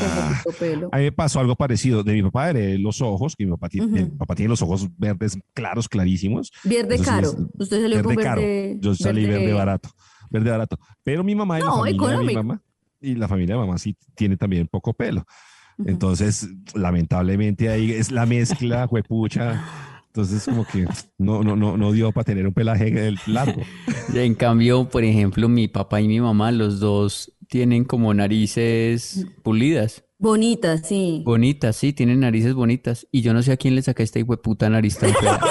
[0.00, 0.42] Ah.
[0.58, 0.88] pelo.
[0.92, 2.02] A mí me pasó algo parecido.
[2.02, 3.94] De mi papá heredé los ojos, que mi papá tiene, Ujú.
[3.96, 6.50] mi papá tiene los ojos verdes claros, clarísimos.
[6.64, 7.28] Verde caro.
[7.28, 8.40] es- Usted salió con Verde caro.
[8.40, 8.76] verde.
[8.80, 9.90] Yo salí verde, barato.
[10.30, 10.78] Verde barato.
[11.02, 12.62] Pero mi mamá y la No, familia de mi mamá
[13.00, 15.24] y la familia de mamá sí tiene también poco pelo.
[15.78, 15.88] Ujú.
[15.90, 19.64] Entonces, lamentablemente ahí es la mezcla, juepucha.
[20.08, 20.86] Entonces, como que
[21.18, 23.60] no, no, no, no dio para tener un pelaje del- largo.
[24.14, 30.04] En cambio, por ejemplo, mi papá y mi mamá, los dos tienen como narices pulidas.
[30.18, 31.22] Bonita, sí.
[31.24, 33.06] Bonitas, sí, tienen narices bonitas.
[33.10, 35.40] Y yo no sé a quién le saqué esta puta nariz tan fea.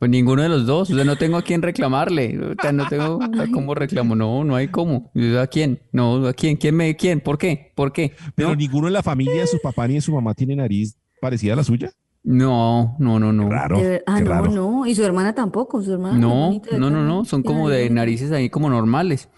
[0.00, 0.90] Pues ninguno de los dos.
[0.90, 2.38] O sea, no tengo a quién reclamarle.
[2.38, 3.18] O sea, no tengo
[3.52, 4.16] cómo reclamo.
[4.16, 5.12] No, no hay cómo.
[5.38, 5.82] ¿A quién?
[5.92, 6.56] No, ¿a quién?
[6.56, 6.96] ¿Quién me?
[6.96, 7.20] ¿Quién?
[7.20, 7.70] ¿Por qué?
[7.74, 8.14] ¿Por qué?
[8.34, 8.56] Pero ¿No?
[8.56, 11.56] ninguno en la familia de su papá ni de su mamá tiene nariz parecida a
[11.56, 11.92] la suya.
[12.22, 13.48] No, no, no, no.
[13.48, 13.78] Raro.
[13.78, 14.50] De ah, qué no, raro.
[14.50, 14.86] no.
[14.86, 15.82] Y su hermana tampoco.
[15.82, 16.18] Su hermana.
[16.18, 17.24] No, no, no, no.
[17.24, 19.28] Son como de narices ahí como normales.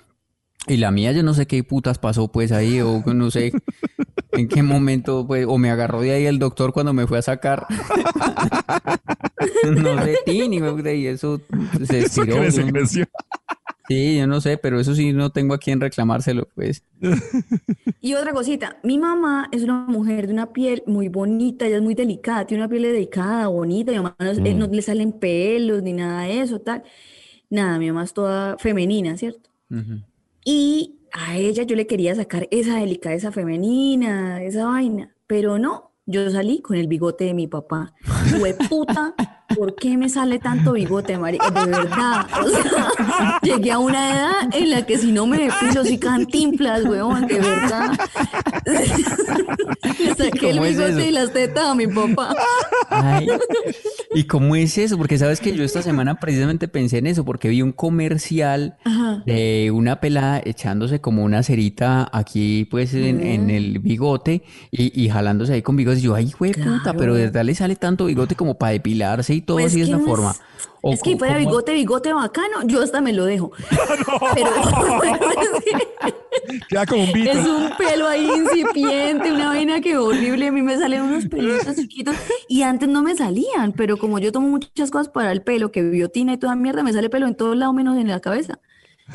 [0.68, 3.52] Y la mía, yo no sé qué putas pasó pues ahí, o no sé
[4.32, 7.22] en qué momento, pues, o me agarró de ahí el doctor cuando me fue a
[7.22, 7.66] sacar.
[9.76, 11.40] No sé, ti, ni me- y eso
[11.84, 12.36] se Eso estiró.
[12.66, 13.06] no- creció.
[13.92, 16.82] Sí, yo no sé, pero eso sí no tengo a quién reclamárselo, pues.
[18.00, 21.82] Y otra cosita, mi mamá es una mujer de una piel muy bonita, ella es
[21.82, 24.58] muy delicada, tiene una piel delicada, bonita, mi mamá no, eh, Mm.
[24.58, 26.82] no le salen pelos ni nada de eso, tal.
[27.50, 29.50] Nada, mi mamá es toda femenina, ¿cierto?
[29.70, 30.00] Ujú.
[30.44, 36.28] Y a ella yo le quería sacar esa delicadeza femenina, esa vaina, pero no, yo
[36.30, 37.94] salí con el bigote de mi papá.
[38.68, 39.14] puta,
[39.56, 41.50] ¿por qué me sale tanto bigote, marica?
[41.50, 45.84] De verdad, o sea, llegué a una edad en la que si no me depilo,
[45.84, 47.98] si cantinflas, weón, de verdad.
[49.98, 52.34] Le saqué el ¿Cómo es bigote y las tetas a mi papá.
[52.88, 53.26] Ay,
[54.14, 54.96] ¿y cómo es eso?
[54.96, 59.22] Porque sabes que yo esta semana precisamente pensé en eso, porque vi un comercial Ajá.
[59.26, 65.08] de una pelada echándose como una cerita aquí, pues, en, en el bigote y, y
[65.08, 66.00] jalándose ahí con bigotes.
[66.00, 66.98] Y yo, ay, güey, puta, Claro.
[66.98, 69.84] pero de verdad le sale tanto bigote como para depilarse y todo Pues así de
[69.86, 70.30] esa no forma.
[70.30, 70.40] Es,
[70.80, 73.52] O es que fuera ¿cómo- bigote, bigote bacano, yo hasta me lo dejo.
[74.34, 74.50] Pero,
[75.00, 77.30] pero es que- Queda como un vito.
[77.30, 80.48] Es un pelo ahí incipiente, una vaina que horrible.
[80.48, 82.16] A mí me salen unos pelitos chiquitos
[82.48, 85.82] y antes no me salían, pero como yo tomo muchas cosas para el pelo, que
[85.82, 88.58] biotina y toda mierda, me sale pelo en todos lados menos en la cabeza.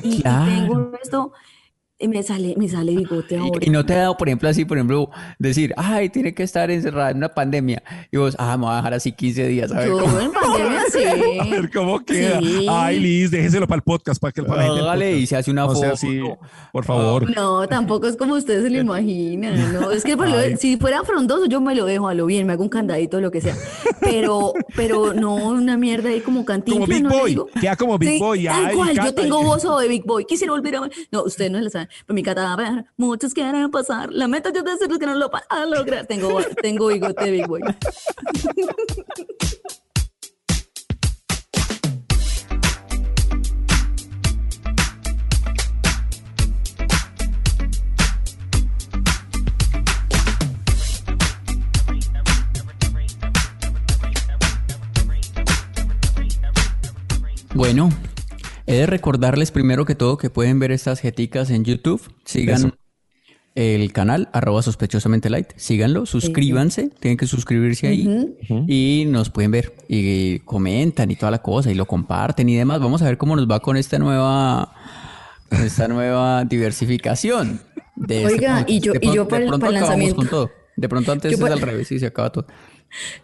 [0.03, 1.31] Y, y tengo esto,
[1.99, 3.59] me sale, me sale bigote ahora.
[3.61, 6.69] Y no te ha dado, por ejemplo, así, por ejemplo, decir, ay, tiene que estar
[6.69, 7.81] encerrada en una pandemia.
[8.11, 9.71] Y vos, ah, me voy a dejar así 15 días.
[9.71, 10.99] A ver Yo cómo, en pandemia sí.
[11.39, 12.39] A ver cómo queda.
[12.39, 12.67] Sí.
[12.69, 15.21] Ay, Liz, déjeselo para el podcast, para que para del Hágale podcast.
[15.23, 15.95] y se hace una No foto.
[15.95, 16.37] sea
[16.71, 17.35] por favor.
[17.35, 19.91] No, tampoco es como ustedes se lo imaginan, ¿no?
[19.91, 22.53] Es que por lo- si fuera frondoso yo me lo dejo a lo bien, me
[22.53, 23.55] hago un candadito, lo que sea.
[24.01, 28.09] Pero, pero no una mierda ahí como cantinfla, Como Big ¿no Boy, queda como Big
[28.09, 30.25] Sí, Boy, Tal ay, cual, yo tengo y- voz de Big Boy.
[30.25, 30.89] Quisiera volver a...
[31.11, 34.11] No, ustedes no lo saben, pero mi cadáver, muchos quieren pasar.
[34.11, 36.05] La meta yo de decirles que no lo van a lograr.
[36.05, 37.47] Tengo, tengo bigote Big.
[57.57, 57.89] Bueno,
[58.67, 62.01] he de recordarles primero que todo que pueden ver estas jeticas en YouTube.
[62.25, 62.71] Sigan Eso.
[63.55, 65.47] el canal, arroba sospechosamente light.
[65.55, 68.35] Síganlo, suscríbanse, tienen que suscribirse ahí
[68.67, 72.79] y nos pueden ver y comentan y toda la cosa y lo comparten y demás.
[72.79, 74.73] Vamos a ver cómo nos va con esta nueva,
[75.49, 77.61] con esta nueva diversificación.
[77.95, 80.15] De este Oiga, y yo- De y yo para de el- pronto para el lanzamiento.
[80.17, 80.51] con todo.
[80.75, 82.45] De pronto antes Yo es al revés y se acaba todo.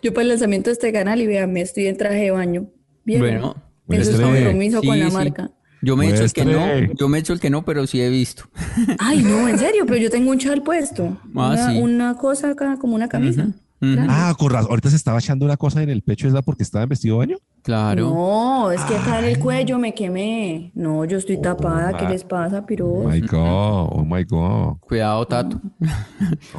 [0.02, 2.72] Yo para el lanzamiento de este canal y vean, me estoy en traje de baño.
[3.06, 3.28] ¿Vieron?
[3.28, 3.56] Bueno,
[3.90, 5.14] Eso es compromiso con la sí.
[5.14, 5.52] marca.
[5.82, 7.86] Yo me he hecho el que no, yo me he hecho el que no, pero
[7.86, 8.44] sí he visto.
[9.00, 11.18] Ay, no, en serio, pero yo tengo un chal puesto.
[11.36, 11.78] Ah, una, sí.
[11.80, 13.50] una cosa acá, como una camisa.
[13.80, 14.08] Claro.
[14.08, 14.72] Ah, con razón.
[14.72, 17.20] Ahorita se estaba echando una cosa en el pecho, ¿es la porque estaba en vestido
[17.20, 17.38] de baño?
[17.64, 18.10] Claro.
[18.10, 20.72] No, es que acá en el cuello me quemé.
[20.76, 21.94] No, yo estoy tapada.
[21.98, 23.06] ¿Qué les pasa, Oh piros?
[23.06, 24.78] my God, oh my God.
[24.82, 25.62] Cuidado, Tato.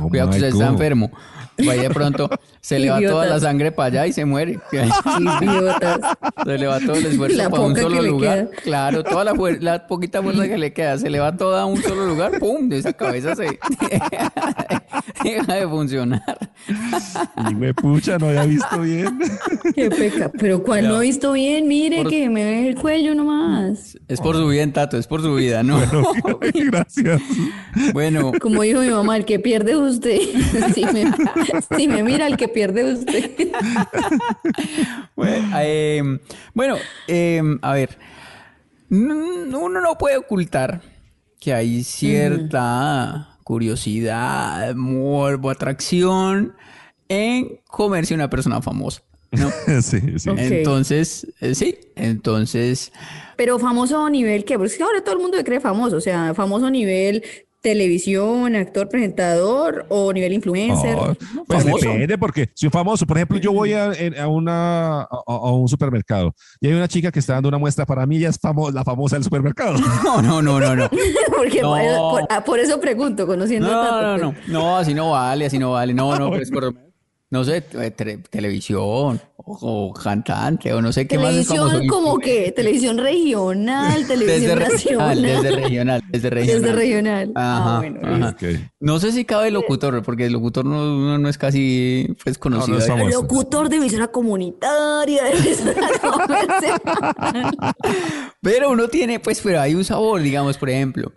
[0.01, 1.11] Oh Cuidado que usted está enfermo.
[1.59, 2.29] Vaya de pronto,
[2.61, 4.59] se le va toda la sangre para allá y se muere.
[4.73, 6.01] Idiotas.
[6.45, 8.49] Se le va todo el esfuerzo La para un solo lugar.
[8.51, 8.63] queda.
[8.63, 11.67] Claro, toda la, fuer- la poquita fuerza que le queda, se le va toda a
[11.67, 12.69] un solo lugar, ¡pum!
[12.69, 13.45] De esa cabeza se
[15.23, 16.51] deja de funcionar.
[17.51, 19.19] Y me pucha, no había visto bien.
[19.75, 20.31] Qué peca.
[20.39, 23.99] Pero cuando no he visto bien, mire Por- que me ve el cuello nomás.
[24.09, 25.79] Es por su vida, Tato, es por su vida, ¿no?
[26.55, 27.21] Gracias.
[27.93, 30.19] Bueno, Como dijo mi mamá, el que pierde usted.
[30.75, 31.05] Si me,
[31.77, 33.31] si me mira, el que pierde usted.
[35.17, 36.03] Bueno, eh,
[36.55, 36.77] bueno,
[37.09, 37.99] eh, a ver,
[38.91, 40.81] uno no puede ocultar
[41.41, 46.55] que hay cierta curiosidad, morbo, atracción
[47.09, 49.03] en comerse una persona famosa,
[49.37, 49.51] ¿no?
[49.83, 50.31] Sí, sí.
[50.31, 50.39] Ok.
[50.39, 52.93] Entonces, eh, sí, entonces,
[53.37, 54.55] Pero famoso nivel, ¿qué?
[54.57, 55.97] Porque es que ahora todo el mundo se cree famoso.
[55.97, 57.23] O sea, famoso nivel
[57.61, 60.97] televisión, actor, presentador o nivel influencer.
[60.99, 61.15] Oh,
[61.47, 61.89] pues famoso.
[61.89, 63.07] depende, porque soy famoso.
[63.07, 63.91] Por ejemplo, yo voy a,
[64.29, 68.05] una, a, a un supermercado y hay una chica que está dando una muestra para
[68.07, 69.79] mí, ella es famo- la famosa del supermercado.
[70.05, 70.91] no, no, no, no, no.
[71.37, 71.71] Porque No.
[71.71, 74.49] por, eso- por- por eso pregunto, conociendo a No, Tato, no, pues.
[74.49, 76.71] no, no, así no vale, así no vale, no, no, pues por,
[77.35, 81.89] no sé, eh, te- televisión o, o cantante o no sé qué más es Televisión
[81.89, 84.73] como que, televisión regional, Desde televisión regional,
[85.21, 85.23] nacional.
[85.43, 86.63] desde regional, desde regional.
[86.63, 87.33] Desde regional.
[87.35, 88.37] Ajá, Ah, bueno, ajá.
[88.79, 92.79] No sé si cabe locutor, porque el locutor no, no, no es casi pues, conocido.
[92.79, 93.23] No, famoso.
[93.23, 96.81] Locutor de emisora comunitaria, de emisora comercial.
[98.41, 101.13] Pero uno tiene, pues, pero hay un sabor, digamos, por ejemplo.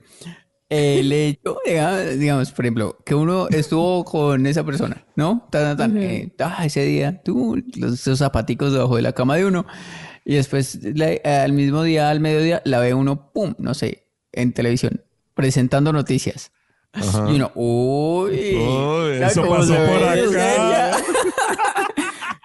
[0.70, 5.48] El hecho, digamos, digamos, por ejemplo, que uno estuvo con esa persona, ¿no?
[5.50, 9.46] Tan, tan, eh, ah, ese día, tú, los, esos zapaticos debajo de la cama de
[9.46, 9.66] uno.
[10.26, 14.52] Y después, la- al mismo día, al mediodía, la ve uno, pum, no sé, en
[14.52, 15.02] televisión,
[15.36, 16.52] presentando noticias.
[16.92, 17.28] Ajá.
[17.30, 20.98] Y uno, uy, Uy, ¿sabe eso pasó por acá.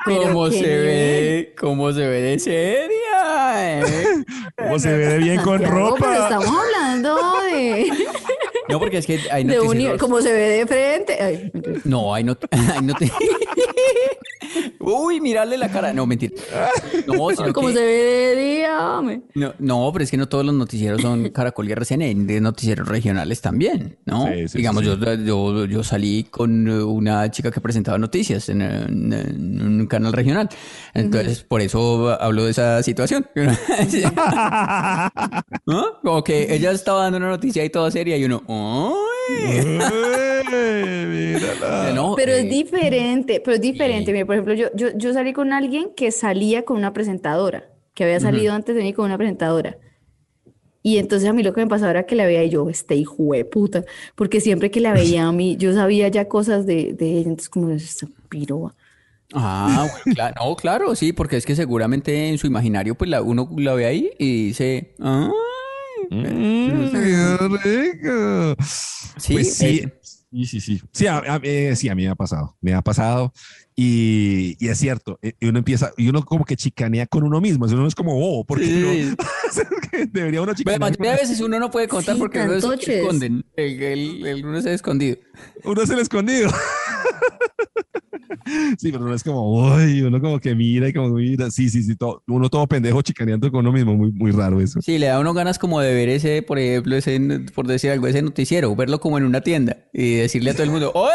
[0.05, 1.55] ¿Cómo se ve?
[1.59, 3.81] ¿Cómo se ve de seria?
[3.81, 3.85] eh?
[4.59, 6.23] ¿Cómo se ve de bien con Santiago, Pero ropa?
[6.25, 7.91] estamos hablando de,
[8.69, 11.19] No, porque es que hay de un noticieros- nivel, como se ve de frente.
[11.21, 11.51] Ay.
[11.85, 12.95] No, hay no, hay no
[14.81, 15.93] Uy, mirarle la cara.
[15.93, 16.35] No, mentira.
[17.07, 17.93] No, sino como que- se ve
[18.37, 19.23] de día, hombre.
[19.35, 22.89] no, no, pero es que no todos los noticieros son Caracol y RCN, de noticieros
[22.89, 24.27] regionales también, ¿no?
[24.27, 28.49] Sí, sí, Digamos, sí, Yo, yo, yo salí con eh, una chica que presentaba noticias
[28.49, 30.49] en, eh, en- en un canal regional.
[30.95, 33.27] Entonces, por eso hablo de esa situación.
[35.67, 36.01] ¿No?
[36.03, 39.79] Como que ella estaba dando una noticia y toda seria y uno, ¡ay!
[40.53, 41.93] Uy, mírala.
[41.95, 44.13] No, Pero eh, es diferente, pero es diferente.
[44.13, 48.05] Mira, por ejemplo, yo, yo, yo salí con alguien que salía con una presentadora, que
[48.05, 49.79] había salido antes de mí con una presentadora.
[50.83, 52.97] Y entonces a mí lo que me pasaba era que la veía y yo, este
[52.97, 53.85] hijo de puta,
[54.17, 57.49] porque siempre que la veía a mí, yo sabía ya cosas de, de ella, entonces
[57.49, 58.75] como esta piroba.
[59.35, 63.23] Ah, bueno, claro, no, claro, sí, porque es que seguramente en su imaginario, pues la,
[63.23, 65.31] uno la ve ahí y dice, ¡ay!
[66.11, 68.57] Mm, qué rico.
[69.17, 69.83] Sí, Pues sí,
[70.33, 70.81] sí, sí, sí.
[70.93, 72.57] Sí, a, a- eh, sí, a mí me ha pasado.
[72.61, 73.33] Me ha pasado.
[73.75, 77.41] Y, y es cierto, eh, y uno empieza, y uno como que chicanea con uno
[77.41, 77.65] mismo.
[77.67, 78.83] Uno es como bobo, porque Sí.
[78.83, 79.17] uno-
[80.13, 80.81] debería uno Bueno, la chicanear.
[80.81, 83.45] mayoría de veces uno no puede contar Sí, porque uno se esconden.
[83.57, 85.17] El, el, el uno se ha escondido.
[85.65, 86.51] Uno es el escondido.
[88.79, 91.51] Sí, pero uno es como, uy, uno como que mira y como mira.
[91.51, 93.95] Sí, sí, sí, todo- uno todo pendejo chicaneando con uno mismo.
[93.95, 94.81] Muy, muy raro eso.
[94.83, 97.21] Sí, le da a uno ganas como de ver ese, por ejemplo, ese,
[97.55, 100.71] por decir algo, ese noticiero, verlo como en una tienda y decirle a todo el
[100.71, 101.13] mundo, ¡Oye!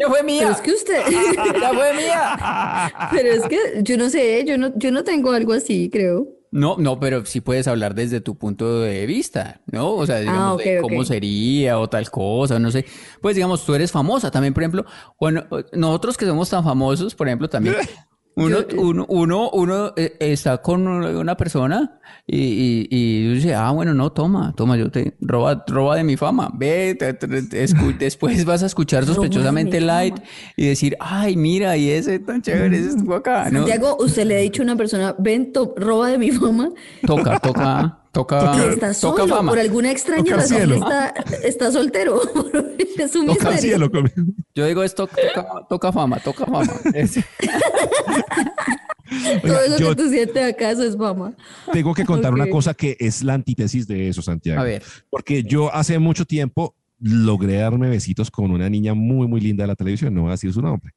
[0.00, 0.50] ¡Ya fue Pero mía!
[0.52, 1.00] es que usted,
[1.60, 2.92] ¡Ya fue mía!
[3.10, 6.28] pero es que yo no sé, yo no, yo no tengo algo así, creo.
[6.50, 9.92] No, no, pero sí puedes hablar desde tu punto de vista, ¿no?
[9.94, 12.86] O sea, digamos, Ah, de cómo sería o tal cosa, no sé.
[13.20, 14.84] Pues digamos, tú eres famosa también, por ejemplo.
[15.20, 17.76] Bueno, nosotros que somos tan famosos, por ejemplo, también.
[18.44, 23.94] Uno, uno, uno, uno eh, está con una persona y, y, y dice, ah, bueno,
[23.94, 26.50] no, toma, toma, yo te roba, roba de mi fama.
[26.54, 30.28] Ve, te- te- te escu- después vas a escuchar sospechosamente light fama.
[30.56, 33.58] y decir, ay, mira, y ese tan chévere, ese estuvo acá, ¿no?
[33.60, 36.70] Santiago, usted le ha dicho a una persona, ven, to- roba de mi fama,
[37.06, 39.50] Toca, toca, toca, está toca solo, fama.
[39.52, 42.20] por alguna extraña Toca razón está, está soltero.
[42.98, 43.76] es un Toca al misterio.
[43.76, 44.32] cielo conmigo.
[44.54, 46.72] Yo digo esto, toca, toca fama, toca fama.
[49.42, 51.34] Todo eso yo- que tú sientes acaso es fama.
[51.72, 52.36] Tengo que contar Ok.
[52.40, 54.60] una cosa que es la antítesis de eso, Santiago.
[54.60, 54.82] A ver.
[55.10, 59.68] Porque yo hace mucho tiempo logré darme besitos con una niña muy, muy linda de
[59.68, 60.92] la televisión, no voy a decir su nombre,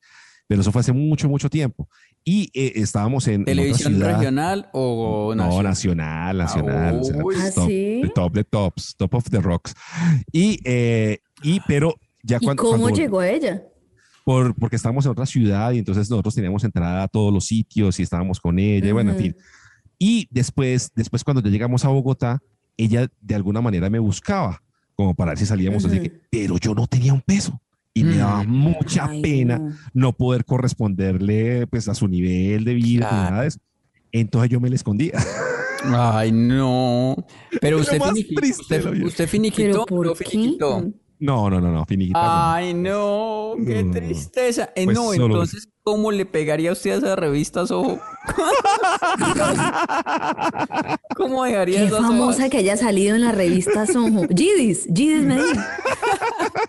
[0.47, 1.87] pero eso fue hace mucho, mucho tiempo.
[2.23, 4.17] Y eh, estábamos en, en otra ¿Televisión ciudad.
[4.17, 6.37] regional o No, nacional?
[6.37, 6.99] nacional, nacional.
[6.99, 7.15] o sea.
[7.47, 7.99] ¿Ah, top, sí?
[8.03, 9.73] the top, the tops, top of the rocks.
[10.31, 13.63] Y, eh, y pero ya ¿Y cuando, cómo cuando- llegó a ella?
[14.23, 17.99] Por, porque estábamos en otra ciudad y entonces nosotros teníamos entrada a todos los sitios
[17.99, 19.35] y estábamos con ella, y bueno, en fin.
[19.97, 22.41] Y después, después cuando ya llegamos a Bogotá,
[22.77, 24.61] ella de alguna manera me buscaba,
[24.95, 26.03] como para ver si salíamos así Ujú.
[26.03, 27.59] que, pero yo no tenía un peso.
[27.93, 28.47] Y me daba Mm.
[28.49, 29.75] mucha Ay, pena no.
[29.93, 33.29] no poder corresponderle pues a su nivel de vida, Claro.
[33.31, 33.59] nada de eso.
[34.13, 35.11] Entonces yo me la escondía.
[35.83, 37.15] Ay, no.
[37.59, 40.25] Pero usted, más finiqui- triste usted, usted finiquitó, ¿Pero no por qué?
[40.25, 40.85] finiquitó.
[41.21, 42.19] No, no, no, no, finiquita.
[42.19, 42.51] no.
[42.53, 43.91] Ay, no, qué No.
[43.93, 44.71] tristeza.
[44.75, 47.99] Eh, Pues no, solo- entonces, ¿cómo le pegaría usted a esa revista Soho?
[51.15, 54.27] ¿Cómo dejaría Qué esas famosa que haya salido en la revista Soho.
[54.35, 55.67] Gidis, Gidis Medina.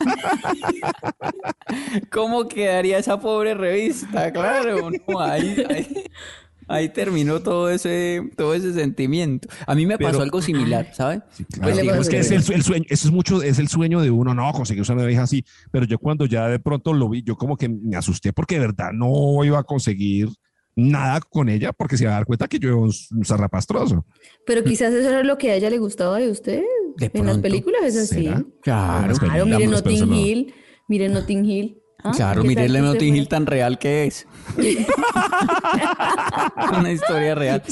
[2.12, 4.33] ¿Cómo quedaría esa pobre revista?
[4.33, 6.05] Claro, no, ahí, ahí,
[6.73, 9.49] ahí terminó todo ese, todo ese sentimiento.
[9.67, 11.23] A mí me pasó Pero- algo similar, ¿sabe?
[11.33, 11.77] Sí, Pues claro.
[11.83, 14.11] digamos es que que- es el, el sueño, eso es mucho, es el sueño de
[14.11, 17.37] uno, no, conseguir una vieja así, pero yo cuando ya de pronto lo vi, yo
[17.37, 20.29] como que me asusté porque de verdad no iba a conseguir
[20.75, 24.07] nada con ella porque se iba a dar cuenta que yo era un, un zarrapastroso.
[24.47, 26.63] Pero quizás eso era lo que a ella le gustaba de usted.
[26.97, 28.25] De en las películas es así.
[28.25, 28.43] ¿Será?
[28.63, 30.13] Claro, Claro, miren Notting.
[30.15, 30.55] Hill.
[30.89, 31.82] Miren Notting Hill.
[32.05, 32.12] ¿Ah?
[32.15, 33.27] claro, ¿Qué mire Hill fue?
[33.27, 34.27] tan real que es.
[36.79, 37.62] Una historia real.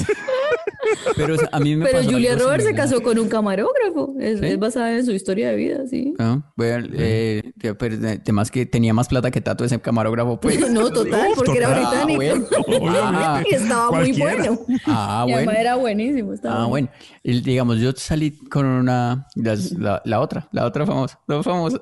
[1.16, 4.14] Pero o sea, a mí me Pero pasó Julia Roberts se casó con un camarógrafo.
[4.19, 4.47] Es, ¿Sí?
[4.47, 6.14] es basada en su historia de vida, sí.
[6.19, 10.59] Ah, bueno, eh, además que tenía más plata que Tato ese camarógrafo, pues.
[10.71, 12.12] No, total, porque era británico.
[12.12, 12.45] Ah, bueno.
[13.12, 14.59] Ah, y estaba muy bueno.
[14.87, 15.61] Ah, y además bueno.
[15.61, 16.33] era buenísimo.
[16.33, 16.88] Estaba Ah, bueno.
[17.23, 21.81] Y, digamos, yo salí con una, la, la otra, la otra famosa, dos famosas.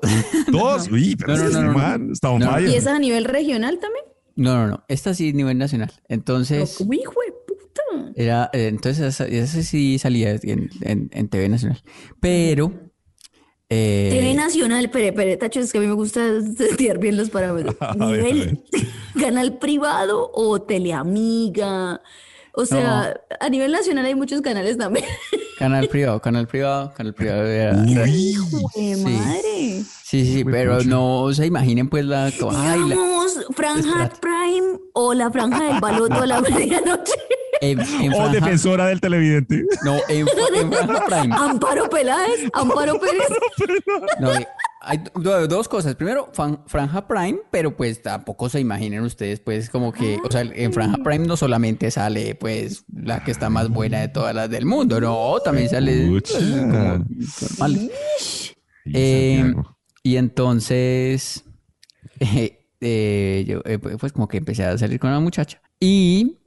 [0.51, 2.59] Dos, uy, pero No, no, no, no, No.
[2.59, 4.05] ¿Y esa a nivel regional también?
[4.35, 4.83] No, no, no.
[4.87, 5.91] Esta sí, nivel nacional.
[6.07, 8.11] Entonces, Uy, hijo de puta.
[8.15, 11.81] era, eh, entonces esa, esa sí salía en, en, en TV Nacional.
[12.21, 12.71] Pero,
[13.69, 17.29] eh, TV Nacional, pere, pere, Tacho, es que a mí me gusta estudiar bien los
[17.35, 17.75] parámetros.
[17.79, 18.63] A a ¿Nivel
[19.19, 22.01] canal privado o teleamiga?
[22.61, 25.05] O sea, a nivel nacional hay muchos canales también.
[25.59, 27.43] canal privado, canal privado, canal privado.
[27.43, 28.35] Uy,
[28.75, 29.83] ¡De madre!
[30.03, 32.25] Sí, sí, sí, pero no se imaginen pues la...
[32.25, 37.13] Ay, la- Digamos, Franja Prime o la Franja del Baloto a la medianoche.
[37.61, 39.63] en, en o defensora del televidente.
[39.83, 41.35] No, en, en Franja Prime.
[41.35, 43.27] Amparo Peláez, Amparo Pérez.
[44.19, 44.47] No, eh,
[44.81, 45.95] hay do- dos cosas.
[45.95, 50.41] Primero, fan- Franja Prime, pero pues tampoco se imaginen ustedes, pues como que, o sea,
[50.41, 54.49] en Franja Prime no solamente sale pues la que está más buena de todas las
[54.49, 56.39] del mundo, no, también sale pues, Pucha.
[56.39, 57.05] como
[57.59, 57.91] normal.
[58.93, 59.53] Eh,
[60.03, 61.43] y entonces,
[62.19, 66.37] eh, eh, yo eh, pues como que empecé a salir con una muchacha y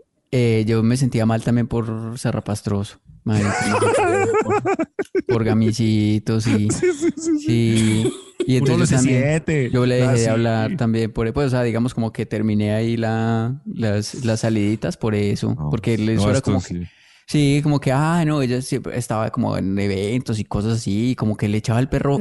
[0.66, 2.98] yo me sentía mal también por ser rapastroso.
[5.28, 6.68] Por, gamicitos y
[7.44, 8.10] sí.
[8.46, 11.94] Y entonces yo también, yo le dejé de hablar también por pues, o sea, digamos
[11.94, 16.40] como que terminé ahí la, las, las saliditas por eso, No, porque le no, era
[16.40, 16.88] como que,
[17.26, 21.14] sí, como que, ah, no, ella siempre estaba como en eventos y cosas así, y
[21.16, 22.18] como que le echaba al perro,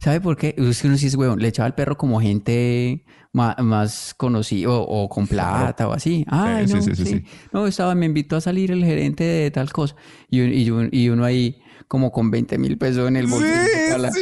[0.00, 0.54] ¿sabe por qué?
[0.58, 4.70] Es que uno sí es huevón, le echaba al perro como gente ma- más, conocida
[4.70, 6.24] o, o con plata o así.
[6.28, 7.10] Ay, Sí, no, sí, sí, sí.
[7.18, 7.24] sí.
[7.52, 9.94] No, estaba, me invitó a salir el gerente de tal cosa,
[10.28, 13.50] y, y, y uno ahí como con 20 mil pesos en el bolsillo
[13.88, 14.12] para la,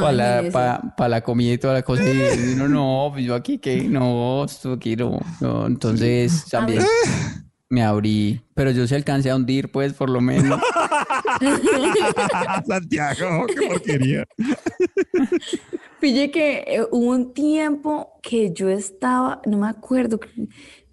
[0.00, 0.50] para la, Imagínese.
[0.52, 2.02] pa- pa la comida y toda la cosa.
[2.02, 5.20] Y uno, no, pues yo aquí que no, esto aquí no.
[5.40, 5.66] no.
[5.66, 6.82] Entonces también
[7.74, 10.60] me abrí, pero yo sí alcancé a hundir, pues por lo menos.
[12.66, 14.24] Santiago, qué porquería.
[16.00, 20.20] Pille que eh, hubo un tiempo que yo estaba, no me acuerdo,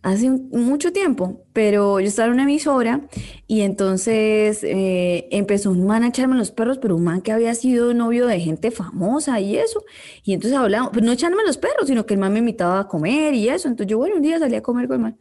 [0.01, 3.01] hace un- mucho tiempo, pero yo estaba en una emisora
[3.45, 7.53] y entonces eh, empezó un man a echarme los perros, pero un man que había
[7.53, 9.83] sido novio de gente famosa y eso.
[10.23, 12.87] Y entonces hablábamos, pues no echarme los perros, sino que el man me invitaba a
[12.87, 13.67] comer y eso.
[13.67, 15.17] Entonces yo, bueno, un día salí a comer con el man.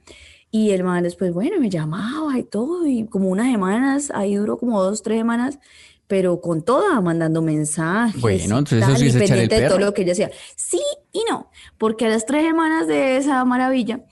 [0.50, 4.58] Y el man después, bueno, me llamaba y todo, y como unas semanas, ahí duró
[4.58, 5.58] como dos, tres semanas,
[6.08, 8.20] pero con toda, mandando mensajes.
[8.20, 10.30] Bueno, entonces eso sí y es el de todo lo que ella hacía.
[10.56, 10.80] Sí
[11.12, 14.04] y no, porque a las tres semanas de esa maravilla,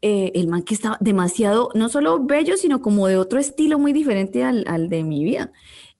[0.00, 3.92] eh, el man que estaba demasiado, no solo bello, sino como de otro estilo muy
[3.92, 5.52] diferente al, al de mi vida.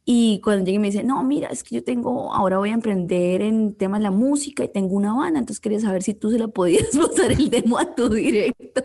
[0.04, 3.40] Y cuando llegué me dice, no, mira, es que yo tengo, ahora voy a emprender
[3.40, 6.40] en temas de la música y tengo una banda, entonces quería saber si tú se
[6.40, 8.82] la podías pasar el demo a tu directo.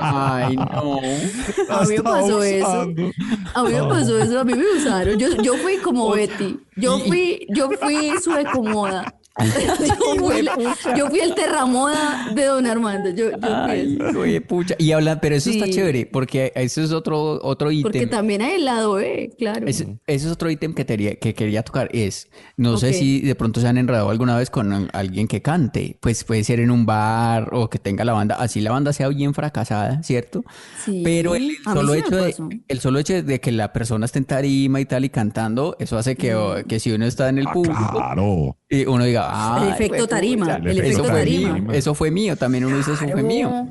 [0.00, 0.98] Ay, no.
[1.70, 2.66] A mí me pasó eso.
[2.66, 5.16] A mí me pasó eso, a mí me usaron.
[5.16, 6.58] Yo, yo fui como Betty.
[6.76, 9.14] Yo fui, yo fui su ecomoda.
[9.88, 10.56] Yo fui, la-
[10.96, 13.08] yo fui el terramoda de Don Armando.
[13.10, 14.18] Yo, yo fui Ay, eso.
[14.20, 14.74] oye, pucha.
[14.78, 18.10] Y hablan, pero eso está chévere, porque eso es otro, otro Porque ítem.
[18.10, 19.66] también hay el lado B, claro.
[19.66, 21.88] Ese, ese es otro ítem que, quería- que quería tocar.
[21.92, 25.40] Es, no sé si de pronto se han enredado alguna vez con al- alguien que
[25.40, 25.96] cante.
[26.00, 29.08] Pues puede ser en un bar o que tenga la banda, así la banda sea
[29.08, 30.44] bien fracasada, ¿cierto?
[30.84, 32.34] Sí, Pero el, solo hecho de,
[32.68, 35.96] el solo hecho de que la persona esté en tarima y tal y cantando, eso
[35.96, 38.58] hace que, que si uno está en el Ah, público claro.
[38.72, 39.26] Y uno diga,
[39.58, 41.52] El "Ay, efecto tarima, pucha, el eso efecto fue tarima.
[41.58, 43.68] mío, eso fue mío, también uno dice, eso fue mío.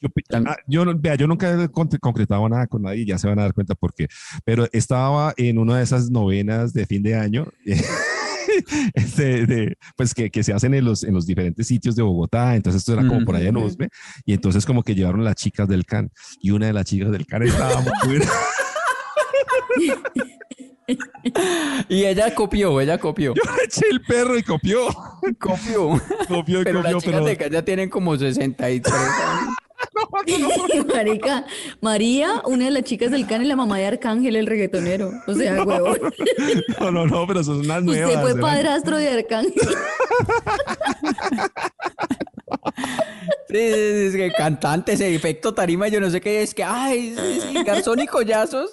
[0.00, 0.08] Yo,
[0.46, 3.42] ah, yo, vea, yo nunca he con- concretado nada con nadie, ya se van a
[3.42, 4.08] dar cuenta por qué.
[4.44, 7.46] Pero estaba en una de esas novenas de fin de año,
[8.94, 12.56] este, de- pues que, que se hacen en los, en los diferentes sitios de Bogotá.
[12.56, 13.56] Entonces esto era como por allá en.
[13.58, 13.88] Usme.
[14.24, 16.10] Y entonces como que llevaron las chicas del CAN.
[16.40, 18.18] Y una de las chicas del CAN estaba muy...
[21.88, 23.34] Y ella copió, ella copió.
[23.34, 24.88] Yo eché el perro y copió.
[25.38, 26.00] Copió.
[26.28, 27.24] Copió y Pero las copió, chicas pero...
[27.24, 29.56] de acá ya tienen como 63 años.
[30.94, 31.44] Marica,
[31.80, 35.10] María, una de las chicas del can, es la mamá de Arcángel, el reggaetonero.
[35.26, 35.98] O sea, huevón.
[36.80, 38.14] No, no, no, pero son unas nuevas.
[38.14, 39.54] Usted fue padrastro de Arcángel.
[43.52, 46.64] Sí, sí, sí, es que cantantes, el efecto tarima, yo no sé qué es que,
[46.64, 48.70] ay, sí, sí, garzón y collazos.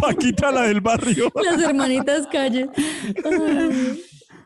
[0.00, 1.30] Paquita, la del barrio.
[1.42, 2.68] Las hermanitas calle.
[3.24, 4.02] Ay.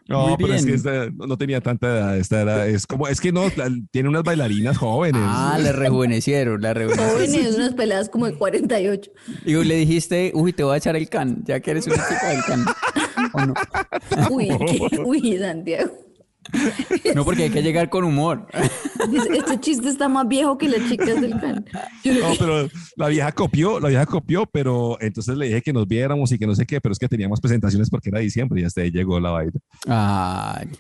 [0.09, 2.19] No, Muy pero es que esta no no tenía tanta edad.
[2.19, 5.23] Esta era, es como, es que no, la- tiene unas bailarinas jóvenes.
[5.25, 7.15] Ah, la rejuvenecieron, la rejuvenecieron.
[7.31, 9.11] Jóvenes, unas peladas como de 48.
[9.47, 12.29] Y le dijiste, uy, te voy a echar el can, ya que eres una chica
[12.29, 12.65] del can.
[13.33, 13.55] ¿O no?
[14.31, 14.49] Uy,
[14.91, 15.93] qué- uy, Santiago.
[17.15, 18.47] No, porque hay que llegar con humor.
[19.35, 21.65] Este chiste está más viejo que las chicas del can.
[22.05, 25.87] Yo No, pero la vieja copió, la vieja copió, pero entonces le dije que nos
[25.87, 28.65] viéramos y que no sé qué, pero es que teníamos presentaciones porque era diciembre y
[28.65, 29.53] hasta ahí llegó la vaina.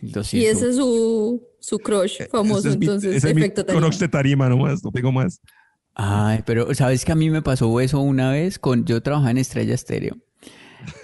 [0.03, 3.64] Lo y ese es su, su crush famoso, es mi- entonces, ese es mi efecto
[3.64, 3.87] tarima.
[3.87, 5.40] crush de tarima nomás, no tengo más.
[5.94, 9.38] Ay, pero ¿sabes que a mí me pasó eso una vez con yo trabajaba en
[9.38, 10.16] Estrella Estéreo?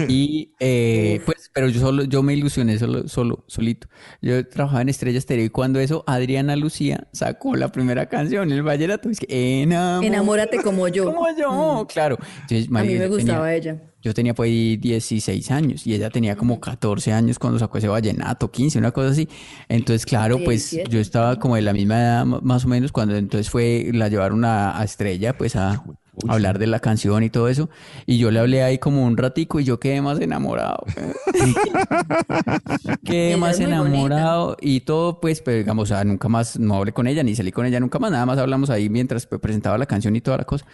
[0.09, 3.89] Y eh, pues, pero yo solo, yo me ilusioné solo, solo, solito.
[4.23, 8.63] Yo trabajaba en Estrella Estéreo y cuando eso, Adriana Lucía sacó la primera canción, el
[8.63, 11.07] vallenato, es que Enamórate como yo.
[11.07, 12.19] como yo, claro.
[12.43, 13.83] Entonces, A mí me gustaba tenía- ella.
[14.01, 17.89] Yo tenía pues ahí 16 años y ella tenía como 14 años cuando sacó ese
[17.89, 19.29] vallenato, 15, una cosa así.
[19.69, 20.89] Entonces, claro, pues 17.
[20.91, 24.45] yo estaba como de la misma edad más o menos cuando entonces fue, la llevaron
[24.45, 25.83] a, a Estrella pues a
[26.27, 27.69] hablar de la canción y todo eso.
[28.07, 30.85] Y yo le hablé ahí como un ratico y yo quedé más enamorado.
[33.05, 33.77] quedé Ella más bonita.
[33.77, 37.37] enamorado y todo pues, pero digamos, o sea, nunca más no hablé con ella ni
[37.37, 40.21] salí con ella nunca más, nada más hablamos ahí mientras pues, presentaba la canción y
[40.21, 40.65] toda la cosa.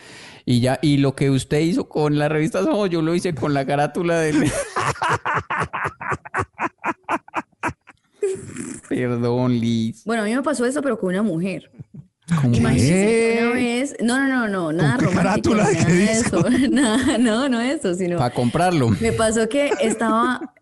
[0.47, 3.55] Y ya, y lo que usted hizo con la revista Somos, yo lo hice con
[3.55, 4.51] la carátula del...
[8.88, 10.05] Perdón, Liz.
[10.05, 11.71] Bueno, a mí me pasó eso, pero con una mujer.
[12.52, 17.60] Imagínese una vez, no, no, no, no, nada romántico, nada de eso, nada, no, no
[17.60, 18.88] eso, sino Para comprarlo.
[19.00, 20.54] me pasó que estaba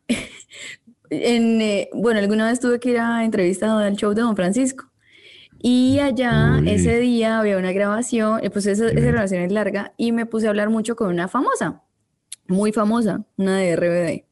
[1.10, 4.86] en, eh, bueno, alguna vez tuve que ir a entrevista al show de Don Francisco
[5.62, 6.70] y allá Uy.
[6.70, 10.46] ese día había una grabación, eh, pues esa, esa grabación es larga y me puse
[10.46, 11.82] a hablar mucho con una famosa,
[12.48, 14.24] muy famosa, una de RBD.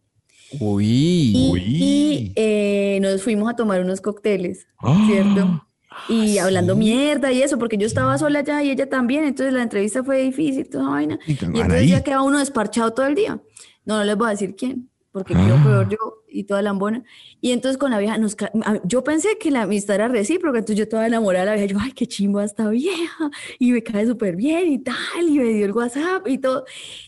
[0.61, 0.85] Uy.
[1.33, 1.63] Y, Uy.
[1.65, 5.01] y, eh, nos fuimos a tomar unos cócteles, Ah.
[5.07, 5.65] ¿cierto?
[6.09, 9.63] Y hablando mierda y eso, porque yo estaba sola allá y ella también, entonces la
[9.63, 11.19] entrevista fue difícil, toda esa vaina.
[11.27, 13.41] Y entonces ya queda uno desparchado todo el día.
[13.85, 15.63] No, no les voy a decir quién, porque quedo Ah.
[15.65, 15.99] peor yo
[16.29, 17.03] y toda lambona.
[17.41, 18.37] Y entonces con la vieja, nos
[18.85, 21.79] yo pensé que la amistad era recíproca, entonces yo toda enamorada de la vieja, yo,
[21.81, 24.97] ay, qué chimba esta vieja, y me cae súper bien y tal,
[25.29, 26.65] y me dio el WhatsApp y todo.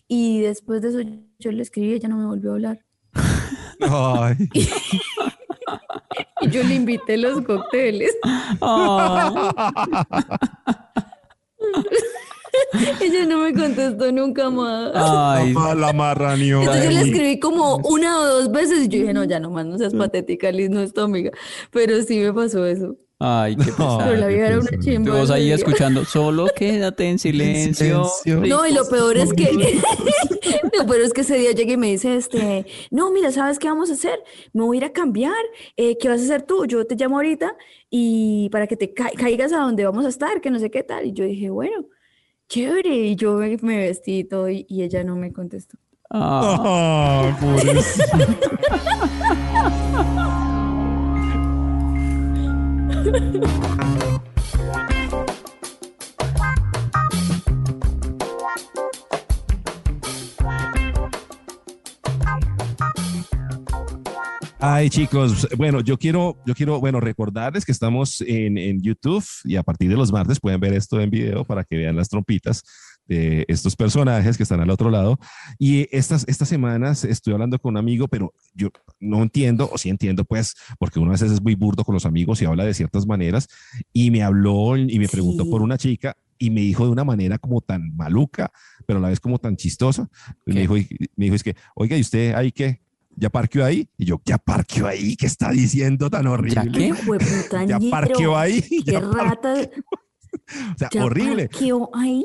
[0.09, 1.01] Y después de eso
[1.39, 2.81] yo le escribí, ella no me volvió a hablar.
[3.81, 4.49] Ay.
[6.41, 8.17] Y yo le invité los cócteles.
[13.01, 14.93] Ella no me contestó nunca más.
[14.95, 16.61] Ay, La, la marraneó.
[16.61, 19.51] Entonces yo le escribí como una o dos veces y yo dije, no, ya no
[19.51, 21.31] más, no seas patética, Liz, no es tu amiga.
[21.71, 22.97] Pero sí me pasó eso.
[23.25, 24.05] Ay, qué pesar.
[24.05, 25.15] Pero la vieja era una chimba.
[25.19, 28.05] Vos ahí escuchando, solo quédate en silencio.
[28.23, 28.57] silencio.
[28.57, 29.51] No, y lo peor es que,
[30.79, 33.69] lo peor es que ese día llegué y me dice, este, no, mira, ¿sabes qué
[33.69, 34.19] vamos a hacer?
[34.53, 35.33] Me voy a ir a cambiar.
[35.77, 36.67] Eh, ¿qué vas a hacer tú?
[36.67, 37.57] Yo te llamo ahorita
[37.91, 40.83] y para que te ca- caigas a donde vamos a estar, que no sé qué
[40.83, 41.07] tal.
[41.07, 41.87] Y yo dije, bueno,
[42.49, 42.95] chévere.
[42.97, 45.79] Y yo me, me vestí y todo y, y ella no me contestó.
[46.15, 48.05] Ah, pobrecito.
[64.65, 69.57] Ay, chicos, bueno, yo quiero, yo quiero, bueno, recordarles que estamos en, en YouTube y
[69.57, 72.63] a partir de los martes pueden ver esto en video para que vean las trompitas
[73.13, 75.19] de estos personajes que están al otro lado.
[75.59, 78.69] Y estas, estas semanas estoy hablando con un amigo, pero yo
[79.01, 82.07] no entiendo, o sí entiendo, pues, porque uno a veces es muy burdo con los
[82.07, 83.49] amigos y habla de ciertas maneras,
[83.93, 85.51] y me habló y me preguntó Sí.
[85.51, 88.51] por una chica y me dijo de una manera como tan maluca,
[88.87, 90.09] pero a la vez como tan chistosa.
[90.45, 90.61] Me ¿Qué?
[90.61, 90.75] dijo,
[91.17, 92.81] me dijo, es que, oiga, ¿y usted ahí qué?
[93.15, 93.89] ¿Ya parqueó ahí?
[93.99, 95.17] Y yo, ¿ya parqueó ahí?
[95.17, 96.73] ¿Qué está diciendo tan horrible?
[96.73, 96.93] ¿qué?
[96.93, 98.63] De puta, Ya parqueó ahí.
[98.85, 99.55] Qué Ya rata.
[100.75, 101.49] o sea, ya horrible.
[101.49, 102.23] parqueó ahí.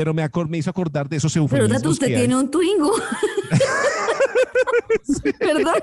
[0.00, 2.20] Pero me, me hizo acordar de esos Pero eufemismos Tato, usted que hay.
[2.20, 2.90] tiene un Twingo.
[5.38, 5.74] Perdón.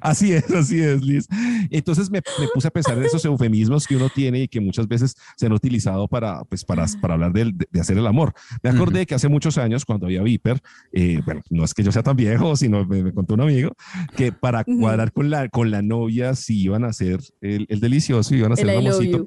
[0.00, 1.26] Así es, así es, Liz.
[1.70, 4.86] Entonces me, me puse a pensar en esos eufemismos que uno tiene y que muchas
[4.86, 8.32] veces se han utilizado para, pues, para, para hablar de, de hacer el amor.
[8.62, 10.60] Me acordé que hace muchos años, cuando había Viper,
[10.92, 13.72] eh, bueno, no es que yo sea tan viejo, sino me, me contó un amigo,
[14.16, 18.36] que para cuadrar con la, con la novia, si iban a hacer el, el delicioso,
[18.36, 19.26] iban a hacer El el I love amorcito.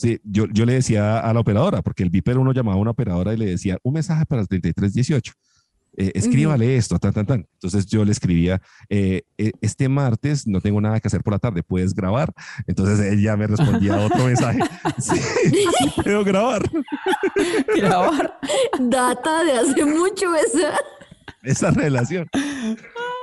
[0.00, 2.92] Sí, yo, yo le decía a la operadora, porque el Viper uno llamaba a una
[2.92, 5.32] operadora y le decía un mensaje para el 3318.
[5.96, 7.46] Eh, escríbale esto, tan, tan, tan.
[7.54, 11.38] Entonces yo le escribía, eh, eh, este martes no tengo nada que hacer por la
[11.38, 12.32] tarde, ¿puedes grabar?
[12.66, 14.60] Entonces ella me respondía otro mensaje,
[14.98, 16.62] sí, sí puedo grabar.
[17.76, 18.38] grabar.
[18.78, 20.78] Data de hace mucho esa.
[21.42, 22.26] Esa relación.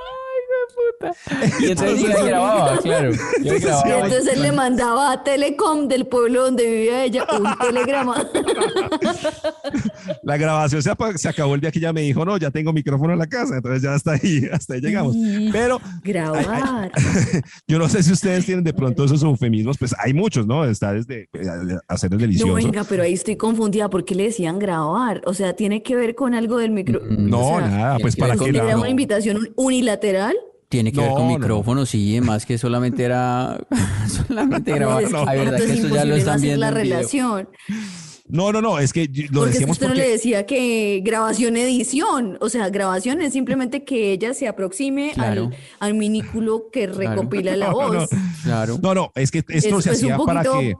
[1.60, 3.10] Y entonces ella grababa, claro.
[3.42, 4.04] Yo grababa.
[4.06, 8.26] Entonces le mandaba a Telecom del pueblo donde vivía ella un telegrama.
[10.22, 13.12] La grabación se, se acabó el día que ella me dijo, no, ya tengo micrófono
[13.12, 15.16] en la casa, entonces ya hasta ahí, hasta ahí llegamos.
[15.52, 16.90] Pero Grabar.
[17.66, 20.64] yo no sé si ustedes tienen de pronto esos eufemismos, pues hay muchos, ¿no?
[20.64, 22.48] Está desde eh, hacer el delicioso.
[22.48, 23.88] No, venga, pero ahí estoy confundida.
[23.90, 25.22] ¿Por qué le decían grabar?
[25.26, 27.00] O sea, ¿tiene que ver con algo del micro?
[27.08, 28.48] No, o sea, nada, pues para que.
[28.48, 30.34] ¿Era una invitación un- unilateral?
[30.68, 31.38] Tiene que ver No, con no.
[31.38, 33.58] micrófonos, sí, además que solamente era
[34.26, 35.02] solamente grabar.
[35.02, 36.70] Es que Ay, verdad que es esto ya lo imposible no están hacer viendo la
[36.70, 37.48] relación.
[38.30, 40.06] No, no, no, es que yo- lo Porque es que decíamos usted no porque...
[40.06, 45.44] le decía que grabación edición, o sea, grabación es simplemente que ella se aproxime Claro.
[45.46, 48.00] al, al minículo que recopila la No, no.
[48.00, 48.10] voz.
[48.44, 48.78] Claro.
[48.82, 50.74] No, no, es que esto Es- se es un hacía para que...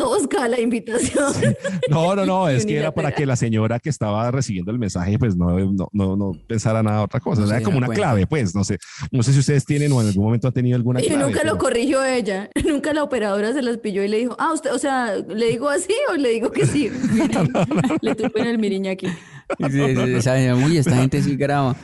[0.00, 1.32] tosca la invitación.
[1.90, 5.18] No, no, no, es que era para que la señora que estaba recibiendo el mensaje,
[5.18, 7.42] pues no, no, no, no pensara nada otra cosa.
[7.42, 8.02] No se como una cuenta.
[8.02, 8.78] clave, pues, no sé.
[9.10, 11.22] No sé si ustedes tienen o en algún momento han tenido alguna Y clave.
[11.24, 14.52] nunca lo pero- corrigió ella, nunca la operadora se las pilló y le dijo, ah,
[14.54, 16.90] usted, o sea, ¿le digo así o le digo que sí?
[17.12, 17.52] Miren,
[18.00, 19.06] le tupen el miriña aquí.
[19.06, 21.74] Sí, sí, sí, Uy, esta gente sí graba.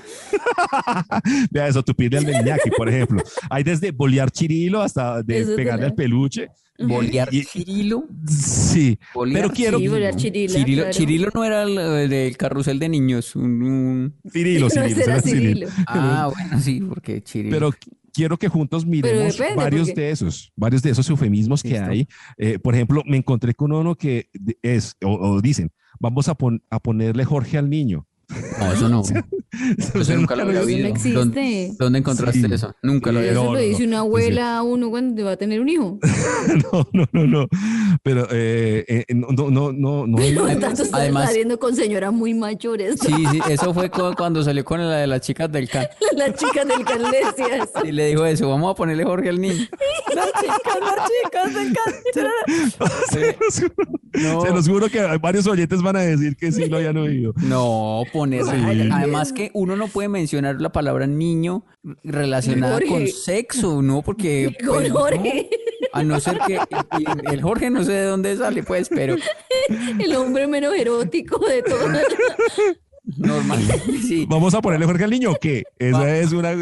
[1.51, 3.21] Vea eso, tupirle al Iñaki, por ejemplo.
[3.51, 6.49] Hay desde bolear chirilo hasta de Eso pegarle al peluche.
[6.79, 8.05] Bolear Y- Chirilo.
[8.29, 9.79] Sí, Bolear pero quiero...
[9.79, 10.91] Sí, bolear chirila, claro.
[10.91, 13.35] Chirilo no era el, el del carrusel de niños.
[13.37, 15.69] un- un- Cirilo, Cirilo, era Cirilo.
[15.69, 15.69] Cirilo.
[15.87, 17.55] Ah, bueno, sí, porque Chirilo.
[17.57, 17.71] Pero
[18.13, 21.87] quiero que juntos miremos depende, varios porque- de esos, varios de esos eufemismos que Listo.
[21.87, 22.09] hay.
[22.39, 24.29] Eh, por ejemplo, me encontré con uno que
[24.63, 28.07] es, o, o dicen, vamos a, pon- a ponerle Jorge al niño.
[28.29, 29.03] No, eso no.
[29.95, 31.15] Eso nunca lo había Eso no.
[31.21, 32.53] ¿Dónde, dónde encontraste Sí.
[32.53, 32.75] eso?
[32.83, 33.89] Nunca lo Sí, había Eso no, lo dice no.
[33.89, 35.99] una abuela a uno cuando va a tener un hijo.
[36.73, 37.47] no, no, no, no.
[38.03, 40.17] Pero eh, eh, no, no, no, no.
[40.19, 42.97] Pero está además- saliendo con señoras muy mayores.
[43.01, 45.87] Sí, sí, eso fue cu- cuando salió con la de las chicas del CAN.
[46.17, 47.87] Las chicas del can le decía eso.
[47.87, 49.65] Y le dijo eso, vamos a ponerle Jorge al niño.
[50.15, 51.95] Las chicas, las chicas del CAN.
[53.65, 53.89] juro,
[54.23, 54.41] No.
[54.43, 57.33] se los juro que varios oyentes van a decir que sí lo habían oído.
[57.43, 58.45] No, poner.
[58.45, 58.89] Sí.
[58.93, 61.65] Además que uno no puede mencionar la palabra niño
[62.05, 62.89] relacionada Jorge.
[62.89, 64.03] con sexo, ¿no?
[64.03, 64.57] Porque.
[64.65, 64.99] Con pues, no.
[64.99, 65.51] Jorge.
[65.93, 66.59] A no ser que.
[67.31, 69.17] el Jorge no sé de dónde sale, pues, pero
[69.99, 71.91] El hombre menos erótico de todos.
[73.17, 74.27] normalmente sí.
[74.29, 75.63] ¿Vamos a ponerle Jorge al niño o qué?
[75.79, 76.17] Esa Va.
[76.17, 76.53] es una...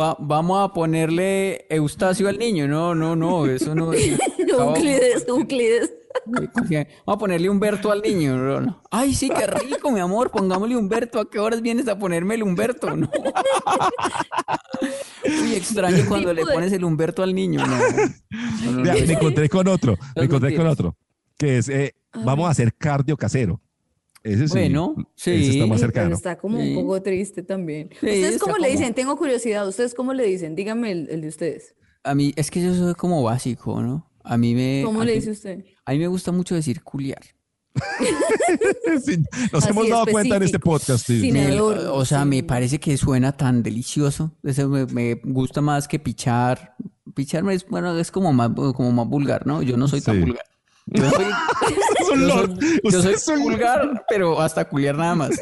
[0.00, 2.66] Va- vamos a ponerle Eustacio al niño.
[2.66, 3.92] No, no, no, eso no.
[3.92, 5.92] Euclides, Euclides.
[6.26, 8.36] Vamos a ponerle Humberto al niño.
[8.60, 8.82] no.
[8.90, 10.30] Ay, sí, qué rico, mi amor.
[10.30, 11.20] Pongámosle Humberto.
[11.20, 12.94] ¿A qué horas vienes a ponerme el Humberto?
[12.96, 13.10] No.
[15.24, 17.64] Uy, extraño cuando le pones el Humberto al niño.
[17.66, 17.76] No.
[17.76, 20.96] No, no, Vea, no, me encontré con otro, me encontré con otro,
[21.38, 21.94] que es, eh,
[22.24, 23.60] vamos a hacer cardio casero.
[24.22, 25.50] Ese sí, Bueno, ese sí.
[25.50, 26.14] está más Pero cercano.
[26.14, 26.68] está como Sí.
[26.76, 27.88] un poco triste también.
[28.00, 28.94] Sí, ¿Ustedes cómo le como- dicen?
[28.94, 29.66] Tengo curiosidad.
[29.66, 30.54] ¿Ustedes cómo le dicen?
[30.54, 31.74] Díganme el, el de ustedes.
[32.04, 34.08] A mí, es que yo soy como básico, ¿no?
[34.22, 34.82] A mí me.
[34.84, 35.64] ¿Cómo a le mí- dice usted?
[35.84, 37.20] A mí me gusta mucho decir culiar.
[39.04, 39.16] Sí,
[39.52, 41.06] nos Así hemos dado cuenta en este podcast.
[41.06, 41.20] sí.
[41.20, 44.30] Sin Me- o sea, me parece que suena tan delicioso.
[44.42, 46.76] Eso me, me gusta más que pichar.
[47.14, 49.62] Pichar es, bueno, es como más, como más vulgar, ¿no?
[49.62, 50.20] Yo no soy tan Sí.
[50.22, 50.44] vulgar.
[50.86, 51.24] Yo soy,
[52.00, 55.30] Es un yo soy- yo Usted soy es un- vulgar, pero hasta culiar nada más.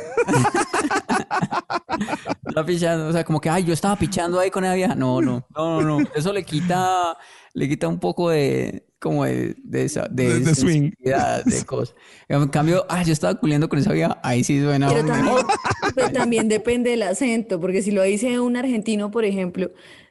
[2.47, 4.95] Está pichando, o sea, como que, ay, yo estaba pichando ahí con esa vieja.
[4.95, 6.09] No, no, no, no, no.
[6.15, 7.17] Eso le quita,
[7.55, 10.91] le quita un poco de, como de, de esa, de, De- de swing.
[11.03, 11.97] de cosas.
[12.29, 15.47] En cambio, ay, yo estaba culiando con esa vieja, ahí sí suena Pero mejor.
[15.95, 19.71] pero también depende del acento, porque si lo dice un argentino, por ejemplo,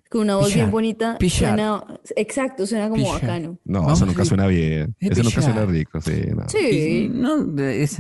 [0.10, 1.50] con una voz bien bonita, pichar.
[1.50, 1.84] suena,
[2.16, 3.22] exacto, suena como Pichar.
[3.22, 3.60] bacano.
[3.64, 4.96] No, Vamos eso nunca suena bien.
[5.00, 6.12] Eso nunca suena rico, sí.
[6.36, 6.50] no.
[6.50, 7.12] Sí.
[7.14, 7.56] No,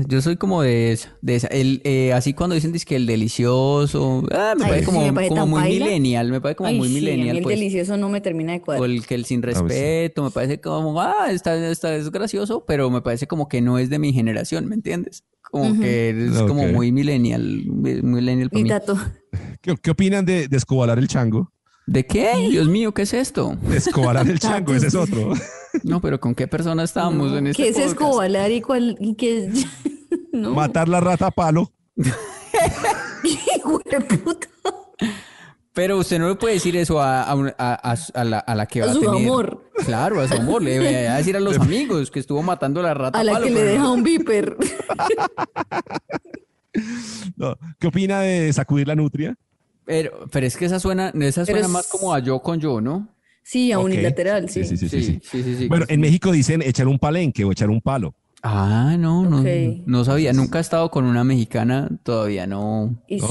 [0.08, 1.48] yo soy como de esa, de esa.
[1.50, 5.14] El, eh, así cuando dicen que el delicioso, ah, me Ay, parece sí, como, me
[5.14, 5.86] parece como tan muy paila.
[5.86, 7.58] millennial, me parece como Ay, muy sí, a mí millennial, el pues.
[7.60, 8.90] delicioso no me termina de O cuadrar.
[8.90, 9.46] el que el sin sí.
[9.46, 13.78] respeto, me parece como, ah, está, está, es gracioso, pero me parece como que no
[13.78, 15.26] es de mi generación, ¿me entiendes?
[15.52, 18.70] Como que es como muy millennial, muy millennial para Mi mí.
[18.70, 18.98] tato.
[19.62, 21.52] ¿Qué, qué opinan de, de escobalar el chango?
[21.90, 22.36] ¿De qué?
[22.52, 23.58] Dios mío, ¿qué es esto?
[23.74, 25.34] Escobalar el chango, ese es otro.
[25.84, 27.94] No, pero ¿con qué persona estamos en este ¿Qué es podcast?
[27.94, 28.98] escobalar y cuál?
[29.00, 29.66] Y qué es?
[30.34, 30.56] no.
[30.56, 31.72] Matar la rata a palo.
[33.24, 34.48] Hijo de puta.
[35.74, 38.66] Pero usted no le puede decir eso a, a, a- a- a la, a la
[38.66, 39.16] que A va a su tener.
[39.28, 39.64] amor.
[39.86, 40.64] Claro, a su amor.
[40.64, 43.20] Le voy a decir a los amigos que estuvo matando la rata.
[43.20, 44.58] A la palo, que le deja un viper.
[47.38, 47.58] No.
[47.80, 49.36] ¿Qué opina de sacudir la nutria?
[49.90, 52.80] Pero, pero es que esa suena, esa suena es- más como a yo con yo,
[52.80, 53.08] ¿no?
[53.42, 54.64] Sí, a unilateral, sí.
[54.64, 55.20] Sí, sí, sí, sí.
[55.24, 55.68] sí, sí, sí.
[55.68, 58.14] Bueno, en México dicen echar un palenque o echar un palo.
[58.44, 60.32] Ah, no, no, no sabía.
[60.32, 63.02] Nunca he estado con una mexicana, todavía no.
[63.08, 63.24] S-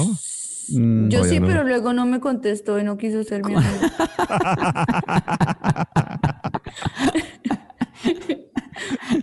[0.70, 1.46] Mm, Yo sí, no.
[1.46, 3.64] pero luego no me contestó y no quiso ser mi amigo.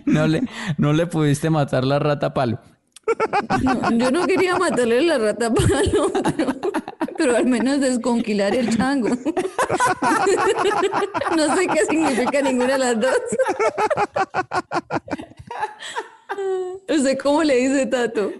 [0.04, 0.42] No le,
[0.78, 2.58] no le pudiste matar la rata palo.
[3.62, 6.52] No, yo no quería matarle la rata palo, pero,
[7.16, 9.08] pero al menos desconquilar el chango.
[11.36, 13.16] No sé qué significa ninguna de las dos.
[16.88, 18.32] ¿Usted cómo le dice Tato?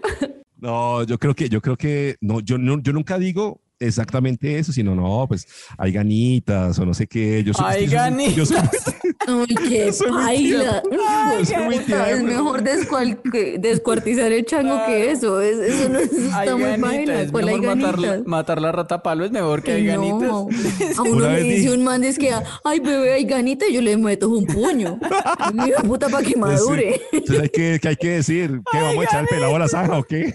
[0.59, 4.71] No, yo creo que, yo creo que, no, yo, no, yo nunca digo exactamente eso,
[4.71, 5.47] sino no, pues
[5.77, 7.43] hay ganitas o no sé qué.
[7.43, 8.57] Yo soy, Hay yo soy- yo soy-
[9.27, 9.91] Ay, qué
[11.85, 12.05] tierno.
[12.07, 15.41] Es mejor descual- que- descuartizar el chango que eso.
[15.41, 17.21] Es- eso no Hay está muy ganitas, paila.
[17.21, 18.27] es ¿Cuál hay mejor matar, la- ganitas?
[18.27, 20.97] matar la rata a palo es mejor que hay No, ganitas.
[20.97, 22.31] a uno le dice dije- un man, es que,
[22.63, 24.99] ay, bebé, hay ganita, y yo le meto un puño.
[25.53, 27.01] Mi puta para que madure.
[27.11, 28.61] Entonces hay que, ¿qué hay que decir?
[28.71, 30.33] ¿Qué vamos a echar el pelado a la zanja o qué?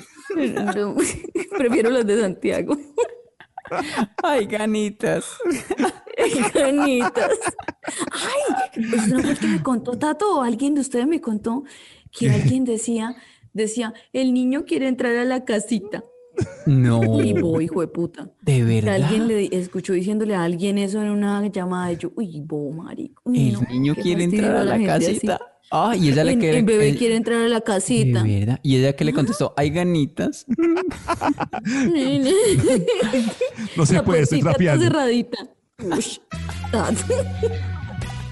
[0.77, 0.97] No,
[1.59, 2.77] prefiero las de Santiago.
[4.23, 5.25] Ay, ganitas.
[6.19, 7.31] Ay, ganitas.
[8.13, 11.65] Ay, es una vez que me contó Tato, o alguien de ustedes me contó
[12.11, 13.17] que alguien decía
[13.53, 16.03] decía, el niño quiere entrar a la casita.
[16.65, 17.23] No.
[17.23, 18.31] Y voy, hijo de puta.
[18.41, 18.95] De Que verdad.
[18.95, 23.23] alguien le escuchó diciéndole a alguien eso en una llamada y yo, uy, bo, marico.
[23.27, 25.21] uy, El no, niño quiere entrar a la así.
[25.75, 26.59] Ah, y ella le quiere.
[26.59, 28.23] el bebé quiere entrar a la casita.
[28.23, 28.61] De verdad.
[28.63, 30.45] Y ella que le contestó, hay ganitas.
[33.77, 34.85] No se La puede, estoy trapeando.
[34.85, 35.39] cerradita.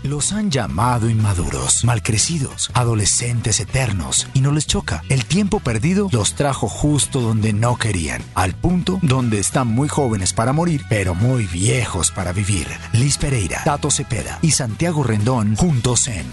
[0.03, 5.03] Los han llamado inmaduros, malcrecidos, adolescentes eternos, y no les choca.
[5.11, 10.33] El tiempo perdido los trajo justo donde no querían, al punto donde están muy jóvenes
[10.33, 12.67] para morir, pero muy viejos para vivir.
[12.93, 16.25] Liz Pereira, Tato Cepeda y Santiago Rendón juntos en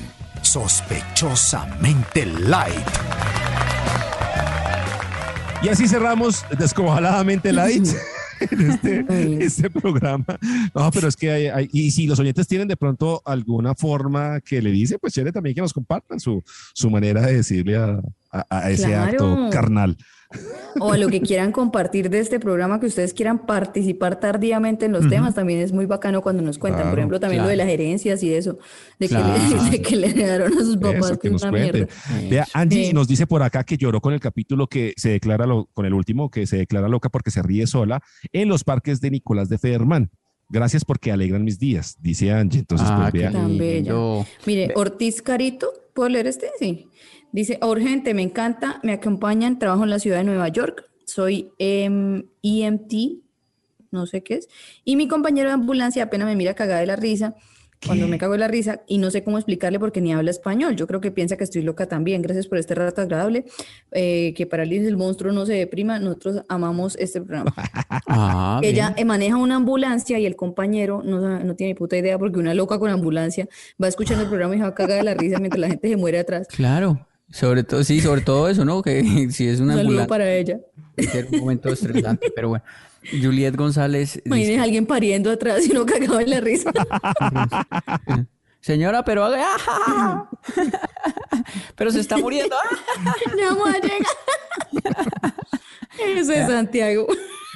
[0.57, 2.87] Sospechosamente Light.
[5.61, 7.85] Y así cerramos descobaladamente light
[8.39, 9.05] en este,
[9.45, 10.25] este programa.
[10.73, 14.41] No, pero es que hay, hay- y si los oyentes tienen de pronto alguna forma
[14.41, 16.43] que le dice, pues chévere también que nos compartan su,
[16.73, 17.99] su manera de decirle a,
[18.31, 19.05] a- a ese Claro.
[19.33, 19.97] acto carnal.
[20.81, 24.91] O a lo que quieran compartir de este programa, que ustedes quieran participar tardíamente en
[24.91, 26.89] los temas, también es muy bacano cuando nos cuentan.
[26.89, 28.57] Por ejemplo, también lo de las herencias y eso,
[28.99, 29.21] de que, le,
[29.71, 31.87] de que le heredaron a sus papás, Eso, que nos mierda.
[32.29, 35.67] Vea, Angie nos dice por acá que lloró con el capítulo que se declara, lo-
[35.73, 38.01] con el último, que se declara loca porque se ríe sola
[38.33, 40.11] en los parques de Nicolás de Federman.
[40.49, 42.59] Gracias porque alegran mis días, dice Angie.
[42.59, 43.31] Entonces, Ah, pues qué vea.
[43.31, 43.93] Tan bella.
[44.45, 46.47] Mire, Ortiz Carito, ¿puedo leer este?
[46.59, 46.87] Sí.
[47.31, 52.23] Dice, urgente, me encanta, me acompañan, trabajo en la ciudad de Nueva York, soy em,
[52.41, 52.93] EMT,
[53.91, 54.49] no sé qué es,
[54.83, 57.35] y mi compañero de ambulancia apenas me mira cagada de la risa,
[57.85, 60.75] cuando me cago de la risa, y no sé cómo explicarle porque ni habla español,
[60.75, 63.45] yo creo que piensa que estoy loca también, gracias por este rato agradable,
[63.91, 67.53] eh, que para Liz el monstruo no se deprima, nosotros amamos este programa.
[68.09, 68.99] Ah, Ella bien.
[68.99, 72.53] eh, maneja una ambulancia y el compañero no, no tiene ni puta idea porque una
[72.53, 73.47] loca con ambulancia
[73.81, 75.89] va escuchando el programa y se va a cagar de la risa mientras la gente
[75.89, 76.47] se muere atrás.
[76.47, 77.05] Claro.
[77.29, 78.81] Sobre todo, sí, sobre todo eso, ¿no?
[78.81, 80.59] Que si es Un una saludo ambulancia, para ella.
[81.11, 82.63] ser un momento estresante, pero bueno.
[83.09, 86.71] Juliet González Imagínese dice, a alguien pariendo atrás y no cagado de la risa.
[88.59, 89.45] señora, pero haga...
[89.67, 90.29] ¡ah!
[91.75, 92.55] pero se está muriendo.
[92.55, 93.13] ¡ah!
[93.37, 95.33] ya vamos a llegar.
[96.17, 97.07] Eso es Santiago.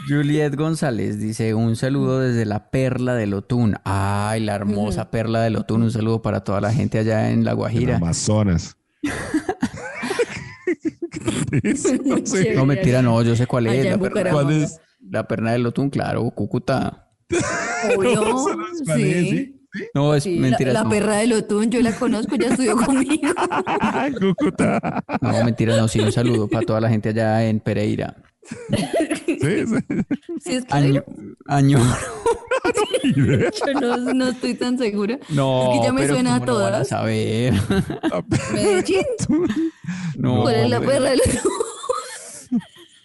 [0.08, 3.76] Juliet González dice un saludo desde la Perla del Otún.
[3.84, 5.84] Ay, la hermosa Perla del Otún.
[5.84, 7.98] Un saludo para toda la gente allá en La en Guajira.
[7.98, 8.78] Amazonas.
[12.06, 12.54] no sé.
[12.56, 13.86] No, mentira, no, yo sé cuál es.
[13.86, 14.44] La Bucaramanga.
[14.44, 14.80] ¿Cuál es?
[15.10, 17.10] la perna del Otún, claro, Cúcuta.
[17.98, 18.24] Obvio.
[18.86, 19.26] ¿Cuál es?
[19.26, 19.58] Sí.
[19.74, 19.86] ¿Sí?
[19.94, 20.74] No, es Sí, la, mentira.
[20.74, 20.90] la no.
[20.90, 23.30] perra del Otún, yo la conozco, ya estudió conmigo.
[24.20, 25.02] Cúcuta.
[25.22, 28.16] No, mentira, no, sí, un saludo para toda la gente allá en Pereira.
[29.26, 29.76] Sí, sí.
[30.44, 31.04] Sí, es que Año,
[31.48, 31.80] año.
[33.16, 35.20] yo no, no estoy tan segura.
[35.30, 36.88] No, es que ya me pero suena a ¿cómo no van a todas.
[36.88, 37.54] saber.
[38.54, 39.04] Medellín.
[40.18, 41.52] No, ¿Cuál es la perla del Otún?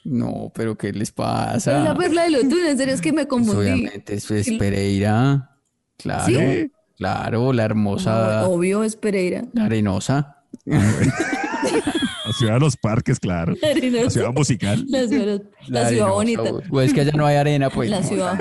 [0.04, 1.80] No, pero ¿qué les ¿Cuál es pasa?
[1.80, 2.64] la perla del Otún?
[2.66, 3.58] En serio, es que me Pues confundí.
[3.70, 5.50] obviamente, eso es Pereira.
[5.98, 6.70] Claro, ¿Sí?
[6.96, 9.44] claro, la hermosa, Obvio es Pereira.
[9.52, 10.42] la arenosa.
[12.36, 13.54] Ciudad de los parques, claro.
[13.62, 14.84] La ciudad musical.
[14.88, 16.42] La ciudad, la ciudad bonita.
[16.70, 17.88] O es que allá no hay arena, pues.
[17.88, 18.38] La ciudad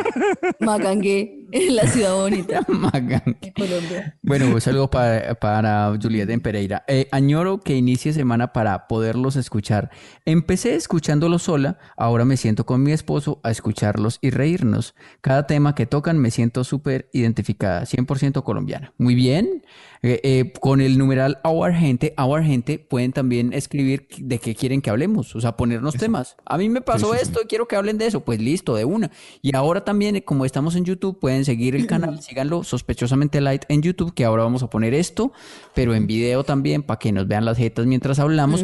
[1.55, 3.37] Magangué, la ciudad bonita Magan.
[3.41, 4.17] de Colombia.
[4.21, 6.83] Bueno, un saludo para, para Julieta en Pereira.
[6.87, 9.91] Eh, añoro que inicie semana para poderlos escuchar.
[10.25, 14.95] Empecé escuchándolos sola, ahora me siento con mi esposo a escucharlos y reírnos.
[15.21, 18.93] Cada tema que tocan me siento súper identificada, 100% colombiana.
[18.97, 19.63] Muy bien.
[20.01, 24.81] Eh, eh, con el numeral Our Gente, Our Gente, pueden también escribir de qué quieren
[24.81, 26.35] que hablemos, o sea, ponernos temas.
[26.45, 27.23] A mí me pasó sí, sí.
[27.23, 29.09] esto, quiero que hablen de eso, pues listo, de una.
[29.41, 33.81] Y ahora también, como estamos en YouTube, pueden seguir el canal, síganlo sospechosamente light en
[33.81, 35.31] YouTube, que ahora vamos a poner esto,
[35.73, 38.63] pero en video también, para que nos vean las jetas mientras hablamos.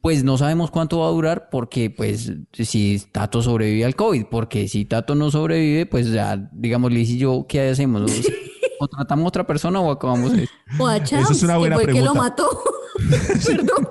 [0.00, 4.68] Pues no sabemos cuánto va a durar, porque pues si Tato sobrevive al COVID, porque
[4.68, 8.10] si Tato no sobrevive, pues ya, digamos, Liz y yo, ¿qué hacemos?
[8.78, 10.54] ¿Contratamos otra persona o acabamos esto?
[10.78, 12.30] O a Champs, es una buena que fue el que lo pregunta.
[12.30, 12.62] mató.
[13.46, 13.88] Perdón.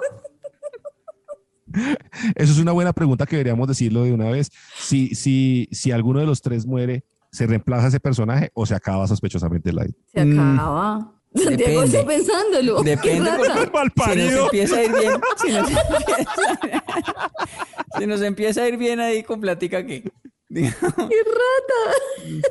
[2.36, 4.52] Eso es una buena pregunta que deberíamos decirlo de una vez.
[4.80, 8.76] Si, si, si alguno de los tres muere, ¿se reemplaza a ese personaje o se
[8.76, 9.96] acaba sospechosamente light?
[10.14, 11.14] Se Mm, acaba.
[11.36, 11.98] Santiago depende.
[11.98, 12.84] está pensándolo.
[12.84, 16.32] Qué Depende porque si nos empieza a ir bien, si nos empieza,
[18.00, 20.04] si nos empieza a ir bien ahí con plática que
[20.50, 21.82] ¡Qué rata!
[22.24, 22.42] Qué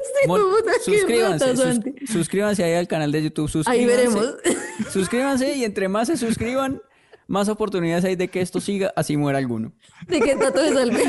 [0.85, 3.81] suscríbanse, rata, sus- suscríbanse ahí al canal de YouTube, suscríbanse.
[3.81, 4.35] Ahí veremos.
[4.93, 6.81] Suscríbanse y entre más se suscriban,
[7.27, 9.73] más oportunidades hay de que esto siga, así muera alguno.
[10.09, 11.03] De que Tato se salve.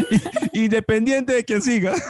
[0.53, 1.93] Independiente de quién siga.